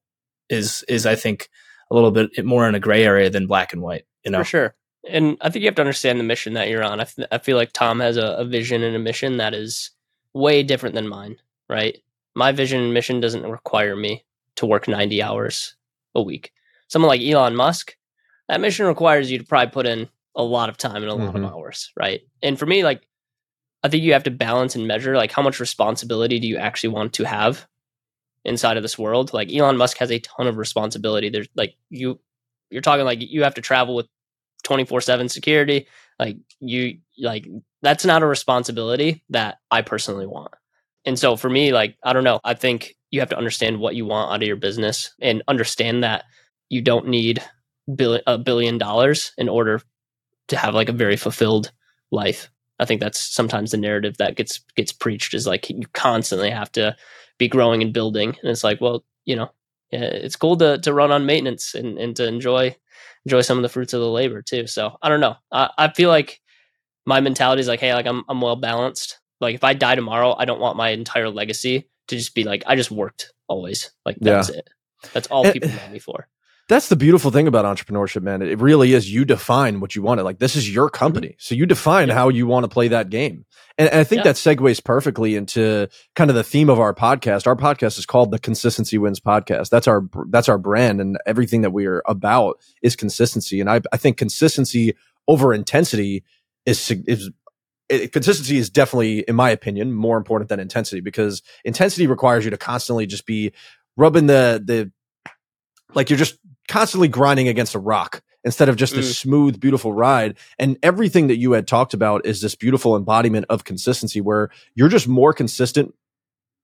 is 0.49 0.85
is 0.89 1.07
I 1.07 1.17
think 1.17 1.49
a 1.91 1.95
little 1.95 2.11
bit 2.11 2.45
more 2.45 2.69
in 2.69 2.75
a 2.75 2.81
gray 2.81 3.05
area 3.05 3.31
than 3.31 3.47
black 3.47 3.73
and 3.73 3.83
white. 3.83 4.05
You 4.25 4.31
know, 4.31 4.39
For 4.39 4.45
sure. 4.45 4.75
And 5.09 5.39
I 5.41 5.49
think 5.49 5.63
you 5.63 5.69
have 5.69 5.77
to 5.77 5.83
understand 5.83 6.21
the 6.21 6.25
mission 6.25 6.53
that 6.55 6.69
you're 6.69 6.85
on. 6.85 7.01
I, 7.01 7.05
f- 7.05 7.19
I 7.33 7.39
feel 7.39 7.57
like 7.57 7.73
Tom 7.73 8.01
has 8.01 8.17
a, 8.17 8.35
a 8.35 8.45
vision 8.45 8.83
and 8.83 8.95
a 8.95 8.99
mission 8.99 9.39
that 9.39 9.55
is 9.55 9.91
way 10.35 10.63
different 10.63 10.95
than 10.95 11.09
mine, 11.09 11.37
right? 11.69 11.97
My 12.35 12.53
vision 12.53 12.83
and 12.83 12.93
mission 12.95 13.21
doesn't 13.21 13.47
require 13.47 13.97
me 13.97 14.25
to 14.57 14.67
work 14.67 14.89
90 14.89 15.23
hours 15.23 15.75
a 16.15 16.23
week. 16.23 16.53
Someone 16.91 17.09
like 17.09 17.23
Elon 17.23 17.57
Musk, 17.57 17.95
that 18.49 18.61
mission 18.61 18.87
requires 18.87 19.31
you 19.31 19.39
to 19.39 19.45
probably 19.45 19.71
put 19.73 19.87
in 19.87 20.09
a 20.37 20.43
lot 20.43 20.69
of 20.69 20.77
time 20.77 20.97
and 21.03 21.07
a 21.11 21.15
lot 21.15 21.35
Mhm. 21.35 21.45
of 21.47 21.53
hours, 21.53 21.91
right? 21.99 22.21
And 22.43 22.59
for 22.59 22.67
me, 22.67 22.85
like, 22.85 23.07
I 23.83 23.89
think 23.89 24.03
you 24.03 24.13
have 24.13 24.25
to 24.25 24.31
balance 24.31 24.75
and 24.77 24.87
measure, 24.87 25.17
like, 25.17 25.33
how 25.33 25.43
much 25.43 25.61
responsibility 25.61 26.39
do 26.39 26.47
you 26.49 26.59
actually 26.59 26.91
want 26.91 27.15
to 27.15 27.25
have 27.25 27.67
inside 28.45 28.77
of 28.77 28.83
this 28.83 28.99
world? 28.99 29.33
Like, 29.33 29.53
Elon 29.53 29.77
Musk 29.77 29.99
has 29.99 30.11
a 30.11 30.19
ton 30.21 30.47
of 30.47 30.59
responsibility. 30.59 31.31
There's 31.31 31.49
like, 31.57 31.75
you, 31.91 32.21
you're 32.71 32.83
talking 32.83 33.05
like 33.05 33.21
you 33.21 33.43
have 33.45 33.55
to 33.55 33.61
travel 33.63 33.95
with 33.95 34.07
24 34.63 35.01
7 35.01 35.29
security 35.29 35.87
like 36.19 36.37
you 36.61 36.99
like 37.19 37.47
that's 37.83 38.05
not 38.05 38.23
a 38.23 38.27
responsibility 38.27 39.25
that 39.31 39.57
i 39.71 39.81
personally 39.81 40.27
want 40.27 40.53
and 41.07 41.19
so 41.19 41.35
for 41.35 41.49
me 41.49 41.73
like 41.73 41.97
i 42.05 42.13
don't 42.13 42.25
know 42.25 42.39
i 42.45 42.53
think 42.55 42.95
you 43.11 43.21
have 43.21 43.31
to 43.31 43.37
understand 43.39 43.81
what 43.81 43.95
you 43.97 44.05
want 44.05 44.31
out 44.31 44.43
of 44.43 44.47
your 44.47 44.57
business 44.57 45.15
and 45.21 45.43
understand 45.49 46.05
that 46.05 46.25
you 46.71 46.81
don't 46.81 47.09
need 47.09 47.43
a 48.27 48.39
billion 48.39 48.79
dollars 48.79 49.33
in 49.37 49.49
order 49.49 49.83
to 50.49 50.57
have 50.57 50.75
like 50.75 50.89
a 50.89 50.93
very 50.93 51.17
fulfilled 51.17 51.73
life 52.11 52.51
i 52.79 52.85
think 52.85 53.01
that's 53.01 53.21
sometimes 53.21 53.73
the 53.73 53.77
narrative 53.77 54.17
that 54.19 54.37
gets 54.37 54.61
gets 54.77 54.93
preached 54.93 55.35
is 55.35 55.47
like 55.47 55.69
you 55.69 55.83
constantly 55.93 56.51
have 56.51 56.73
to 56.73 56.97
be 57.39 57.49
growing 57.49 57.83
and 57.83 57.93
building 57.93 58.29
and 58.29 58.51
it's 58.51 58.65
like 58.65 58.81
well 58.81 59.05
you 59.25 59.37
know 59.37 59.51
it's 59.93 60.37
cool 60.37 60.57
to, 60.57 60.79
to 60.79 60.93
run 60.93 61.11
on 61.11 61.27
maintenance 61.27 61.75
and, 61.75 61.99
and 61.99 62.17
to 62.17 62.27
enjoy 62.27 62.75
enjoy 63.25 63.41
some 63.41 63.59
of 63.59 63.63
the 63.63 63.69
fruits 63.69 63.93
of 63.93 64.01
the 64.01 64.09
labor 64.09 64.43
too. 64.43 64.67
So 64.67 64.97
I 65.03 65.09
don't 65.09 65.21
know. 65.21 65.37
I, 65.53 65.71
I 65.77 65.93
feel 65.93 66.09
like 66.09 66.41
my 67.07 67.21
mentality 67.21 67.61
is 67.61 67.69
like, 67.69 67.81
hey, 67.81 67.95
like 67.95 68.07
I'm 68.07 68.25
I'm 68.29 68.41
well 68.41 68.57
balanced. 68.57 69.19
Like 69.41 69.55
if 69.55 69.65
I 69.65 69.75
die 69.75 69.95
tomorrow, 69.95 70.35
I 70.39 70.45
don't 70.45 70.61
want 70.61 70.77
my 70.77 70.91
entire 70.91 71.29
legacy 71.29 71.89
to 72.09 72.17
just 72.17 72.35
be 72.35 72.45
like 72.45 72.63
I 72.67 72.77
just 72.77 72.91
worked 72.91 73.33
always. 73.49 73.91
Like 74.05 74.17
that's 74.21 74.49
it. 74.51 74.69
That's 75.13 75.29
all 75.29 75.47
Eh, 75.47 75.53
people 75.53 75.71
know 75.71 75.89
me 75.91 75.99
for. 75.99 76.29
That's 76.71 76.89
the 76.89 76.95
beautiful 76.95 77.33
thing 77.33 77.49
about 77.49 77.65
entrepreneurship, 77.65 78.23
man. 78.23 78.43
It 78.43 78.61
really 78.61 78.93
is 78.95 79.13
you 79.13 79.25
define 79.25 79.81
what 79.81 79.97
you 79.97 80.03
want. 80.03 80.21
It 80.21 80.23
like 80.23 80.39
this 80.39 80.55
is 80.55 80.73
your 80.73 80.89
company. 80.89 81.31
Mm-hmm. 81.31 81.37
So 81.39 81.57
you 81.57 81.67
define 81.67 82.09
Yeah. 82.09 82.15
how 82.15 82.29
you 82.29 82.47
want 82.47 82.63
to 82.65 82.69
play 82.69 82.87
that 82.89 83.11
game. 83.11 83.45
And, 83.77 83.89
and 83.91 83.99
I 84.01 84.05
think 84.05 84.21
Yeah. 84.21 84.33
that 84.33 84.37
segues 84.37 84.83
perfectly 84.83 85.35
into 85.35 85.89
kind 86.15 86.31
of 86.31 86.37
the 86.37 86.45
theme 86.45 86.71
of 86.71 86.79
our 86.79 86.95
podcast. 86.95 87.49
Our 87.49 87.57
podcast 87.57 87.99
is 87.99 88.07
called 88.07 88.31
the 88.31 88.39
Consistency 88.39 88.99
Wins 88.99 89.19
Podcast. 89.19 89.69
That's 89.69 89.89
our 89.89 90.05
that's 90.29 90.49
our 90.49 90.59
brand 90.59 91.01
and 91.01 91.19
everything 91.27 91.63
that 91.63 91.73
we 91.73 91.87
are 91.87 92.03
about 92.07 92.61
is 92.83 92.95
consistency. 92.95 93.61
And 93.61 93.69
I, 93.69 93.81
I 93.93 93.97
think 93.97 94.17
consistency 94.17 94.95
over 95.27 95.53
intensity 95.53 96.23
is 96.67 96.89
is 97.09 97.31
it, 97.89 98.13
consistency 98.13 98.59
is 98.59 98.71
definitely, 98.71 99.21
in 99.27 99.35
my 99.35 99.51
opinion, 99.51 99.93
more 99.93 100.17
important 100.17 100.49
than 100.49 100.61
intensity 100.61 101.01
because 101.01 101.43
intensity 101.65 102.07
requires 102.07 102.45
you 102.45 102.53
to 102.53 102.57
constantly 102.57 103.07
just 103.07 103.27
be 103.27 103.53
rubbing 103.97 104.27
the 104.29 104.63
the 104.65 104.93
like 105.95 106.09
you're 106.09 106.17
just 106.19 106.39
constantly 106.71 107.09
grinding 107.09 107.49
against 107.49 107.75
a 107.75 107.79
rock 107.79 108.23
instead 108.45 108.71
of 108.71 108.77
just 108.77 108.95
Mm. 108.95 109.03
smooth, 109.03 109.61
beautiful 109.61 109.93
ride. 109.93 110.39
And 110.59 110.79
everything 110.83 111.27
that 111.27 111.37
you 111.37 111.53
had 111.53 111.67
talked 111.69 111.93
about 111.93 112.25
is 112.25 112.41
this 112.41 112.55
beautiful 112.55 112.97
embodiment 112.97 113.45
of 113.51 113.65
consistency 113.65 114.23
where 114.23 114.49
you're 114.75 114.89
just 114.89 115.07
more 115.07 115.35
consistent 115.35 115.95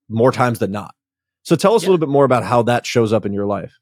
more 0.09 0.33
times 0.33 0.59
than 0.59 0.71
not. 0.71 0.95
So 1.43 1.55
tell 1.57 1.75
us 1.75 1.83
a 1.83 1.87
little 1.87 1.99
bit 1.99 2.09
more 2.09 2.25
about 2.25 2.45
how 2.45 2.63
that 2.63 2.87
shows 2.87 3.13
up 3.13 3.27
in 3.27 3.33
your 3.35 3.45
life. 3.47 3.75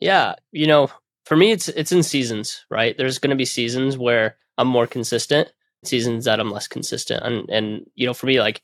Yeah, 0.00 0.34
you 0.52 0.66
know, 0.66 0.90
for 1.24 1.36
me, 1.36 1.50
it's 1.52 1.68
it's 1.68 1.92
in 1.92 2.02
seasons, 2.02 2.64
right? 2.70 2.96
There's 2.96 3.18
going 3.18 3.30
to 3.30 3.36
be 3.36 3.44
seasons 3.44 3.96
where 3.98 4.36
I'm 4.58 4.68
more 4.68 4.86
consistent, 4.86 5.52
seasons 5.84 6.24
that 6.26 6.40
I'm 6.40 6.50
less 6.50 6.68
consistent, 6.68 7.22
and 7.24 7.48
and 7.50 7.86
you 7.94 8.06
know, 8.06 8.14
for 8.14 8.26
me, 8.26 8.38
like 8.40 8.62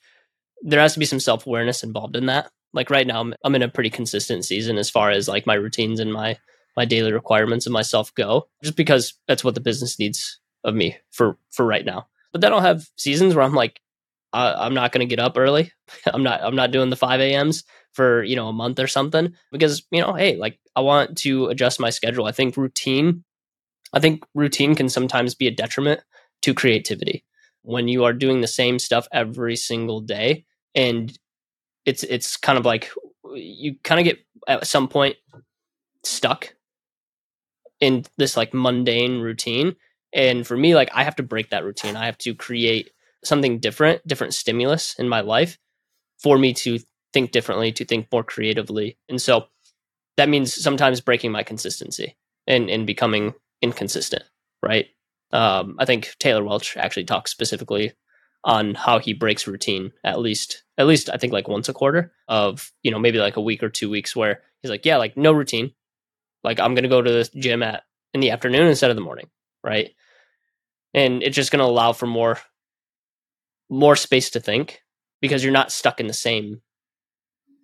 there 0.62 0.80
has 0.80 0.92
to 0.94 0.98
be 1.00 1.06
some 1.06 1.20
self 1.20 1.46
awareness 1.46 1.82
involved 1.82 2.16
in 2.16 2.26
that. 2.26 2.50
Like 2.72 2.90
right 2.90 3.06
now, 3.06 3.20
I'm 3.20 3.34
I'm 3.44 3.54
in 3.54 3.62
a 3.62 3.68
pretty 3.68 3.90
consistent 3.90 4.44
season 4.44 4.78
as 4.78 4.90
far 4.90 5.10
as 5.10 5.28
like 5.28 5.46
my 5.46 5.54
routines 5.54 5.98
and 6.00 6.12
my 6.12 6.38
my 6.76 6.84
daily 6.84 7.12
requirements 7.12 7.66
of 7.66 7.72
myself 7.72 8.14
go, 8.14 8.48
just 8.62 8.76
because 8.76 9.14
that's 9.28 9.44
what 9.44 9.54
the 9.54 9.60
business 9.60 9.98
needs 9.98 10.40
of 10.64 10.74
me 10.74 10.96
for 11.10 11.36
for 11.50 11.64
right 11.64 11.84
now. 11.84 12.06
But 12.32 12.40
then 12.40 12.52
I'll 12.52 12.60
have 12.60 12.88
seasons 12.96 13.34
where 13.34 13.44
I'm 13.44 13.54
like, 13.54 13.80
I, 14.32 14.52
I'm 14.54 14.74
not 14.74 14.92
going 14.92 15.06
to 15.06 15.10
get 15.10 15.22
up 15.22 15.38
early. 15.38 15.72
I'm 16.06 16.22
not 16.22 16.40
I'm 16.42 16.56
not 16.56 16.70
doing 16.70 16.90
the 16.90 16.96
five 16.96 17.20
a.m.s 17.20 17.64
for 17.94 18.24
you 18.24 18.36
know 18.36 18.48
a 18.48 18.52
month 18.52 18.78
or 18.78 18.86
something 18.86 19.32
because 19.50 19.82
you 19.90 20.00
know 20.00 20.12
hey 20.12 20.36
like 20.36 20.58
i 20.76 20.80
want 20.80 21.16
to 21.16 21.46
adjust 21.46 21.80
my 21.80 21.90
schedule 21.90 22.26
i 22.26 22.32
think 22.32 22.56
routine 22.56 23.24
i 23.92 24.00
think 24.00 24.24
routine 24.34 24.74
can 24.74 24.88
sometimes 24.88 25.34
be 25.34 25.46
a 25.46 25.52
detriment 25.52 26.00
to 26.42 26.52
creativity 26.52 27.24
when 27.62 27.88
you 27.88 28.04
are 28.04 28.12
doing 28.12 28.40
the 28.40 28.48
same 28.48 28.78
stuff 28.78 29.06
every 29.12 29.56
single 29.56 30.00
day 30.00 30.44
and 30.74 31.16
it's 31.86 32.02
it's 32.02 32.36
kind 32.36 32.58
of 32.58 32.66
like 32.66 32.90
you 33.34 33.76
kind 33.84 34.00
of 34.00 34.04
get 34.04 34.18
at 34.48 34.66
some 34.66 34.88
point 34.88 35.16
stuck 36.02 36.54
in 37.84 38.04
this 38.16 38.36
like 38.36 38.54
mundane 38.54 39.20
routine 39.20 39.76
and 40.12 40.46
for 40.46 40.56
me 40.56 40.74
like 40.74 40.90
i 40.94 41.04
have 41.04 41.16
to 41.16 41.22
break 41.22 41.50
that 41.50 41.64
routine 41.64 41.96
i 41.96 42.06
have 42.06 42.18
to 42.18 42.34
create 42.34 42.90
something 43.24 43.58
different 43.58 44.06
different 44.06 44.34
stimulus 44.34 44.94
in 44.98 45.08
my 45.08 45.20
life 45.20 45.58
for 46.18 46.38
me 46.38 46.54
to 46.54 46.78
think 47.14 47.30
differently, 47.30 47.72
to 47.72 47.84
think 47.86 48.08
more 48.12 48.24
creatively. 48.24 48.98
And 49.08 49.22
so 49.22 49.46
that 50.18 50.28
means 50.28 50.52
sometimes 50.52 51.00
breaking 51.00 51.32
my 51.32 51.42
consistency 51.42 52.16
and, 52.46 52.68
and 52.68 52.86
becoming 52.86 53.34
inconsistent, 53.62 54.24
right? 54.62 54.86
Um, 55.32 55.76
I 55.78 55.86
think 55.86 56.14
Taylor 56.18 56.44
Welch 56.44 56.76
actually 56.76 57.04
talks 57.04 57.30
specifically 57.30 57.92
on 58.42 58.74
how 58.74 58.98
he 58.98 59.14
breaks 59.14 59.46
routine 59.46 59.90
at 60.04 60.20
least 60.20 60.64
at 60.76 60.86
least 60.86 61.08
I 61.08 61.16
think 61.16 61.32
like 61.32 61.48
once 61.48 61.70
a 61.70 61.72
quarter 61.72 62.12
of, 62.28 62.70
you 62.82 62.90
know, 62.90 62.98
maybe 62.98 63.18
like 63.18 63.36
a 63.36 63.40
week 63.40 63.62
or 63.62 63.70
two 63.70 63.88
weeks 63.88 64.14
where 64.14 64.42
he's 64.60 64.70
like, 64.70 64.84
Yeah, 64.84 64.98
like 64.98 65.16
no 65.16 65.32
routine. 65.32 65.72
Like 66.44 66.60
I'm 66.60 66.74
gonna 66.74 66.88
go 66.88 67.02
to 67.02 67.10
the 67.10 67.30
gym 67.36 67.62
at 67.62 67.82
in 68.12 68.20
the 68.20 68.30
afternoon 68.30 68.68
instead 68.68 68.90
of 68.90 68.96
the 68.96 69.02
morning, 69.02 69.28
right? 69.64 69.90
And 70.92 71.22
it's 71.22 71.34
just 71.34 71.50
gonna 71.50 71.64
allow 71.64 71.92
for 71.92 72.06
more 72.06 72.38
more 73.70 73.96
space 73.96 74.30
to 74.30 74.40
think 74.40 74.82
because 75.20 75.42
you're 75.42 75.52
not 75.52 75.72
stuck 75.72 76.00
in 76.00 76.06
the 76.06 76.12
same 76.12 76.60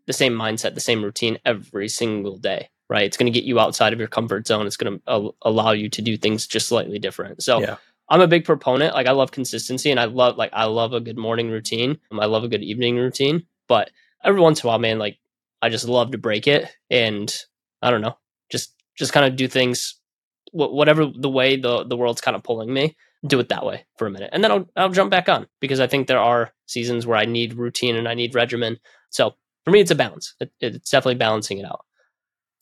the 0.07 0.13
same 0.13 0.33
mindset, 0.33 0.75
the 0.75 0.81
same 0.81 1.05
routine 1.05 1.39
every 1.45 1.89
single 1.89 2.37
day, 2.37 2.69
right? 2.89 3.05
It's 3.05 3.17
going 3.17 3.33
to 3.33 3.39
get 3.39 3.45
you 3.45 3.61
outside 3.61 3.93
of 3.93 4.01
your 4.01 4.09
comfort 4.09 4.47
zone. 4.47 4.67
It's 4.67 4.77
going 4.77 4.99
to 5.07 5.33
allow 5.43 5.71
you 5.71 5.89
to 5.89 6.03
do 6.03 6.17
things 6.17 6.49
just 6.49 6.67
slightly 6.67 6.99
different. 6.99 7.43
So 7.45 7.61
yeah. 7.61 7.77
I'm 8.09 8.21
a 8.21 8.27
big 8.27 8.45
proponent. 8.45 8.95
Like 8.95 9.07
I 9.07 9.13
love 9.13 9.31
consistency 9.31 9.91
and 9.91 10.01
I 10.01 10.07
love 10.07 10.37
like 10.37 10.51
I 10.53 10.65
love 10.65 10.93
a 10.93 11.01
good 11.01 11.17
morning 11.17 11.49
routine. 11.49 11.99
I 12.13 12.27
love 12.27 12.43
a 12.43 12.49
good 12.49 12.63
evening 12.63 12.97
routine, 12.97 13.47
but 13.69 13.91
every 14.25 14.41
once 14.41 14.63
in 14.63 14.67
a 14.67 14.69
while, 14.69 14.81
man, 14.81 14.99
like 14.99 15.19
I 15.63 15.69
just 15.69 15.87
love 15.87 16.11
to 16.11 16.19
break 16.19 16.49
it 16.49 16.69
and 16.91 17.33
I 17.81 17.93
don't 17.93 18.01
know, 18.01 18.19
just 18.97 19.13
kind 19.13 19.27
of 19.27 19.37
do 19.37 19.49
things 19.49 19.97
whatever 20.53 21.07
the 21.07 21.29
way 21.29 21.57
the 21.57 21.85
the 21.85 21.97
world's 21.97 22.21
kind 22.21 22.37
of 22.37 22.43
pulling 22.43 22.73
me 22.73 22.97
do 23.27 23.39
it 23.39 23.49
that 23.51 23.65
way 23.65 23.87
for 23.97 24.09
a 24.09 24.11
minute 24.11 24.31
and 24.33 24.43
then 24.43 24.51
I'll 24.51 24.69
I'll 24.77 24.89
jump 24.89 25.11
back 25.11 25.29
on 25.29 25.47
because 25.61 25.79
I 25.79 25.87
think 25.87 26.09
there 26.09 26.19
are 26.19 26.53
seasons 26.71 27.07
where 27.07 27.19
I 27.19 27.25
need 27.25 27.55
routine 27.55 27.97
and 27.97 28.09
I 28.09 28.15
need 28.15 28.35
regimen. 28.35 28.79
So 29.11 29.35
for 29.65 29.71
me, 29.71 29.81
it's 29.81 29.91
a 29.91 29.97
balance. 29.97 30.35
It, 30.41 30.53
it's 30.61 30.91
definitely 30.91 31.17
balancing 31.17 31.59
it 31.59 31.67
out. 31.67 31.85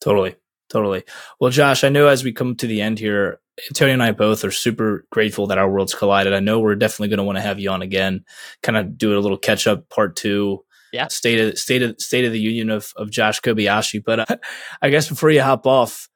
Totally. 0.01 0.37
Totally. 0.69 1.05
Well, 1.41 1.51
Josh, 1.51 1.85
I 1.85 1.89
know 1.89 2.09
as 2.09 2.25
we 2.25 2.33
come 2.33 2.55
to 2.57 2.67
the 2.67 2.83
end 2.83 2.99
here, 2.99 3.41
Tony 3.75 3.93
and 3.93 4.03
I 4.03 4.13
both 4.13 4.45
are 4.45 4.51
super 4.51 5.07
grateful 5.11 5.47
that 5.47 5.59
our 5.59 5.71
worlds 5.71 5.95
collided. 5.95 6.35
I 6.35 6.41
know 6.41 6.61
we're 6.61 6.75
definitely 6.75 7.09
going 7.09 7.19
to 7.19 7.25
want 7.25 7.37
to 7.37 7.43
have 7.43 7.59
you 7.59 7.71
on 7.71 7.83
again, 7.83 8.25
kind 8.63 8.77
of 8.77 8.99
do 8.99 9.17
a 9.17 9.21
little 9.21 9.39
catch 9.39 9.67
up 9.67 9.89
part 9.89 10.17
two. 10.17 10.65
Yeah. 10.93 11.09
State 11.09 11.41
of 11.41 11.59
state 11.59 11.83
of 11.83 11.97
state 12.01 12.25
of 12.25 12.33
the 12.33 12.41
union 12.41 12.71
of 12.71 12.93
of 12.97 13.11
Josh 13.11 13.41
Kobayashi. 13.41 14.03
But 14.05 14.31
uh, 14.31 14.37
I 14.83 14.91
guess 14.91 15.09
before 15.09 15.31
you 15.31 15.43
hop 15.43 15.67
off, 15.67 16.09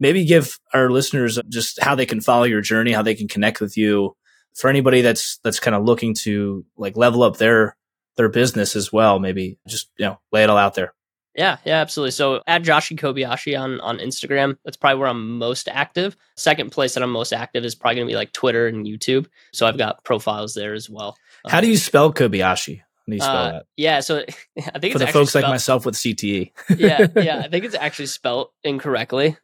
maybe 0.00 0.24
give 0.24 0.58
our 0.72 0.90
listeners 0.90 1.38
just 1.48 1.80
how 1.82 1.94
they 1.94 2.06
can 2.06 2.20
follow 2.20 2.44
your 2.44 2.60
journey, 2.60 2.92
how 2.92 3.02
they 3.02 3.14
can 3.14 3.28
connect 3.28 3.60
with 3.60 3.76
you. 3.76 4.16
For 4.54 4.70
anybody 4.70 5.02
that's 5.02 5.38
that's 5.44 5.60
kind 5.60 5.74
of 5.74 5.84
looking 5.84 6.14
to 6.22 6.64
like 6.78 6.96
level 6.96 7.22
up 7.22 7.36
their 7.36 7.76
their 8.16 8.30
business 8.30 8.74
as 8.74 8.90
well, 8.90 9.18
maybe 9.18 9.58
just 9.68 9.90
you 9.98 10.06
know 10.06 10.18
lay 10.32 10.44
it 10.44 10.50
all 10.50 10.56
out 10.56 10.74
there. 10.74 10.94
Yeah, 11.36 11.58
yeah, 11.66 11.80
absolutely. 11.80 12.12
So 12.12 12.40
at 12.46 12.62
Joshi 12.62 12.98
Kobayashi 12.98 13.60
on 13.60 13.80
on 13.80 13.98
Instagram, 13.98 14.56
that's 14.64 14.76
probably 14.76 14.98
where 14.98 15.08
I'm 15.08 15.38
most 15.38 15.68
active. 15.68 16.16
Second 16.36 16.72
place 16.72 16.94
that 16.94 17.02
I'm 17.02 17.10
most 17.10 17.32
active 17.32 17.64
is 17.64 17.74
probably 17.74 17.96
gonna 17.96 18.06
be 18.06 18.16
like 18.16 18.32
Twitter 18.32 18.66
and 18.66 18.86
YouTube. 18.86 19.26
So 19.52 19.66
I've 19.66 19.78
got 19.78 20.02
profiles 20.02 20.54
there 20.54 20.72
as 20.72 20.88
well. 20.88 21.16
How 21.46 21.60
do 21.60 21.68
you 21.68 21.76
spell 21.76 22.12
Kobayashi? 22.12 22.78
How 22.78 22.84
do 23.06 23.14
you 23.14 23.20
spell 23.20 23.36
uh, 23.36 23.52
that? 23.52 23.66
Yeah, 23.76 24.00
so 24.00 24.24
I 24.74 24.78
think 24.78 24.94
for 24.94 24.98
the 24.98 25.06
folks 25.06 25.30
spelled, 25.30 25.44
like 25.44 25.50
myself 25.50 25.84
with 25.84 25.94
CTE. 25.94 26.52
yeah, 26.76 27.06
yeah, 27.16 27.42
I 27.44 27.48
think 27.50 27.66
it's 27.66 27.74
actually 27.74 28.06
spelled 28.06 28.48
incorrectly. 28.64 29.36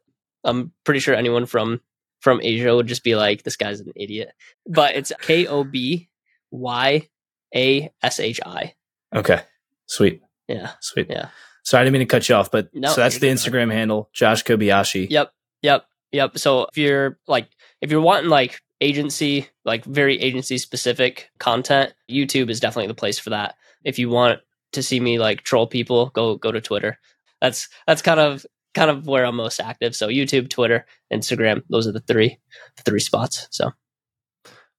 I'm 0.44 0.72
pretty 0.84 1.00
sure 1.00 1.14
anyone 1.14 1.46
from 1.46 1.80
from 2.20 2.40
Asia 2.42 2.74
would 2.74 2.86
just 2.86 3.04
be 3.04 3.16
like, 3.16 3.42
"This 3.42 3.56
guy's 3.56 3.80
an 3.80 3.92
idiot," 3.96 4.32
but 4.66 4.94
it's 4.94 5.12
K 5.20 5.46
O 5.46 5.64
B 5.64 6.08
Y 6.50 7.08
A 7.54 7.92
S 8.02 8.20
H 8.20 8.40
I. 8.44 8.74
Okay, 9.14 9.40
sweet. 9.86 10.22
Yeah, 10.48 10.72
sweet. 10.80 11.08
Yeah. 11.10 11.28
So 11.64 11.78
I 11.78 11.82
didn't 11.82 11.92
mean 11.92 12.00
to 12.00 12.06
cut 12.06 12.28
you 12.28 12.34
off, 12.34 12.50
but 12.50 12.68
no, 12.74 12.88
so 12.88 13.00
that's 13.00 13.18
the 13.18 13.28
Instagram 13.28 13.72
handle, 13.72 14.10
Josh 14.12 14.42
Kobayashi. 14.42 15.08
Yep, 15.10 15.32
yep, 15.62 15.86
yep. 16.10 16.38
So 16.38 16.66
if 16.66 16.76
you're 16.76 17.18
like, 17.28 17.48
if 17.80 17.90
you're 17.90 18.00
wanting 18.00 18.30
like 18.30 18.60
agency, 18.80 19.48
like 19.64 19.84
very 19.84 20.20
agency 20.20 20.58
specific 20.58 21.30
content, 21.38 21.94
YouTube 22.10 22.50
is 22.50 22.60
definitely 22.60 22.88
the 22.88 22.94
place 22.94 23.18
for 23.18 23.30
that. 23.30 23.54
If 23.84 23.98
you 23.98 24.08
want 24.10 24.40
to 24.72 24.82
see 24.82 24.98
me 24.98 25.18
like 25.18 25.42
troll 25.42 25.66
people, 25.66 26.06
go 26.10 26.36
go 26.36 26.50
to 26.50 26.60
Twitter. 26.60 26.98
That's 27.40 27.68
that's 27.86 28.02
kind 28.02 28.20
of 28.20 28.44
kind 28.74 28.90
of 28.90 29.06
where 29.06 29.24
I'm 29.24 29.36
most 29.36 29.60
active. 29.60 29.94
So 29.94 30.08
YouTube, 30.08 30.50
Twitter, 30.50 30.86
Instagram, 31.12 31.62
those 31.68 31.86
are 31.86 31.92
the 31.92 32.00
three 32.00 32.38
the 32.76 32.82
three 32.82 33.00
spots. 33.00 33.48
So 33.50 33.72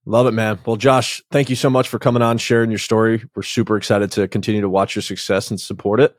Love 0.06 0.28
it, 0.28 0.32
man. 0.32 0.60
Well, 0.66 0.76
Josh, 0.76 1.24
thank 1.32 1.50
you 1.50 1.56
so 1.56 1.70
much 1.70 1.88
for 1.88 1.98
coming 1.98 2.22
on, 2.22 2.38
sharing 2.38 2.70
your 2.70 2.80
story. 2.80 3.24
We're 3.36 3.44
super 3.44 3.78
excited 3.78 4.12
to 4.14 4.28
continue 4.28 4.60
to 4.60 4.70
watch 4.70 4.96
your 4.96 5.02
success 5.02 5.50
and 5.50 5.60
support 5.60 6.02
it. 6.02 6.18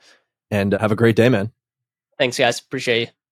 And 0.51 0.73
have 0.73 0.93
a 0.93 0.97
great 0.97 1.17
day, 1.17 1.29
man. 1.29 1.53
Thanks, 2.19 2.39
guys. 2.39 2.61
Appreciate 2.61 3.01
you. 3.01 3.24